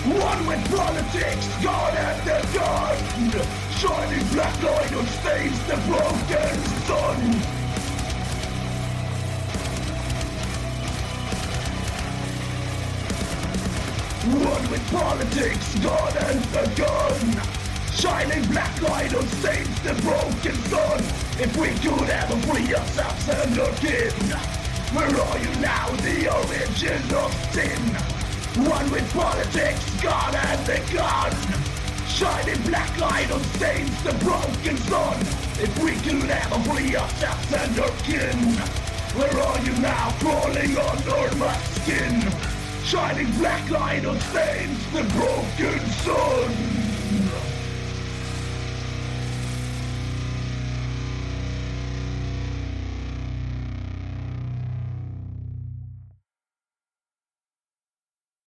One 0.09 0.47
with 0.47 0.75
politics, 0.75 1.47
God 1.63 1.93
and 1.95 2.19
the 2.27 2.57
gun. 2.57 2.97
Shining 3.77 4.27
black 4.29 4.63
light 4.63 4.93
on 4.95 5.05
stains 5.05 5.59
the 5.67 5.75
broken 5.85 6.59
sun. 6.87 7.19
One 14.33 14.71
with 14.71 14.91
politics, 14.91 15.79
God 15.79 16.17
and 16.17 16.43
the 16.55 16.65
gun. 16.75 17.41
Shining 17.93 18.51
black 18.51 18.81
light 18.81 19.13
on 19.13 19.27
stains 19.27 19.81
the 19.81 19.93
broken 20.01 20.55
sun. 20.69 20.99
If 21.39 21.55
we 21.55 21.69
could 21.87 22.09
ever 22.09 22.35
free 22.47 22.73
ourselves 22.73 23.29
and 23.29 23.77
kin, 23.77 24.11
where 24.95 25.21
are 25.21 25.37
you 25.37 25.61
now, 25.61 25.87
the 25.97 26.33
origin 26.35 27.13
of 27.13 27.31
sin? 27.53 28.18
One 28.67 28.91
with 28.91 29.13
politics, 29.13 30.01
God 30.01 30.35
and 30.35 30.65
the 30.65 30.79
gun. 30.93 31.31
Shining 32.07 32.61
black 32.63 32.99
light 32.99 33.31
on 33.31 33.41
stains 33.55 34.03
the 34.03 34.13
broken 34.15 34.75
sun. 34.77 35.17
If 35.61 35.81
we 35.81 35.91
could 35.95 36.29
ever 36.29 36.59
free 36.69 36.95
ourselves 36.95 37.53
and 37.53 37.79
our 37.79 37.89
kin, 38.03 38.37
where 39.15 39.39
are 39.39 39.59
you 39.63 39.71
now, 39.79 40.11
crawling 40.19 40.77
under 40.77 41.35
my 41.37 41.55
skin? 41.79 42.21
Shining 42.83 43.31
black 43.37 43.69
light 43.69 44.05
on 44.05 44.19
stains 44.19 44.91
the 44.91 45.03
broken 45.03 45.79
sun. 46.03 46.68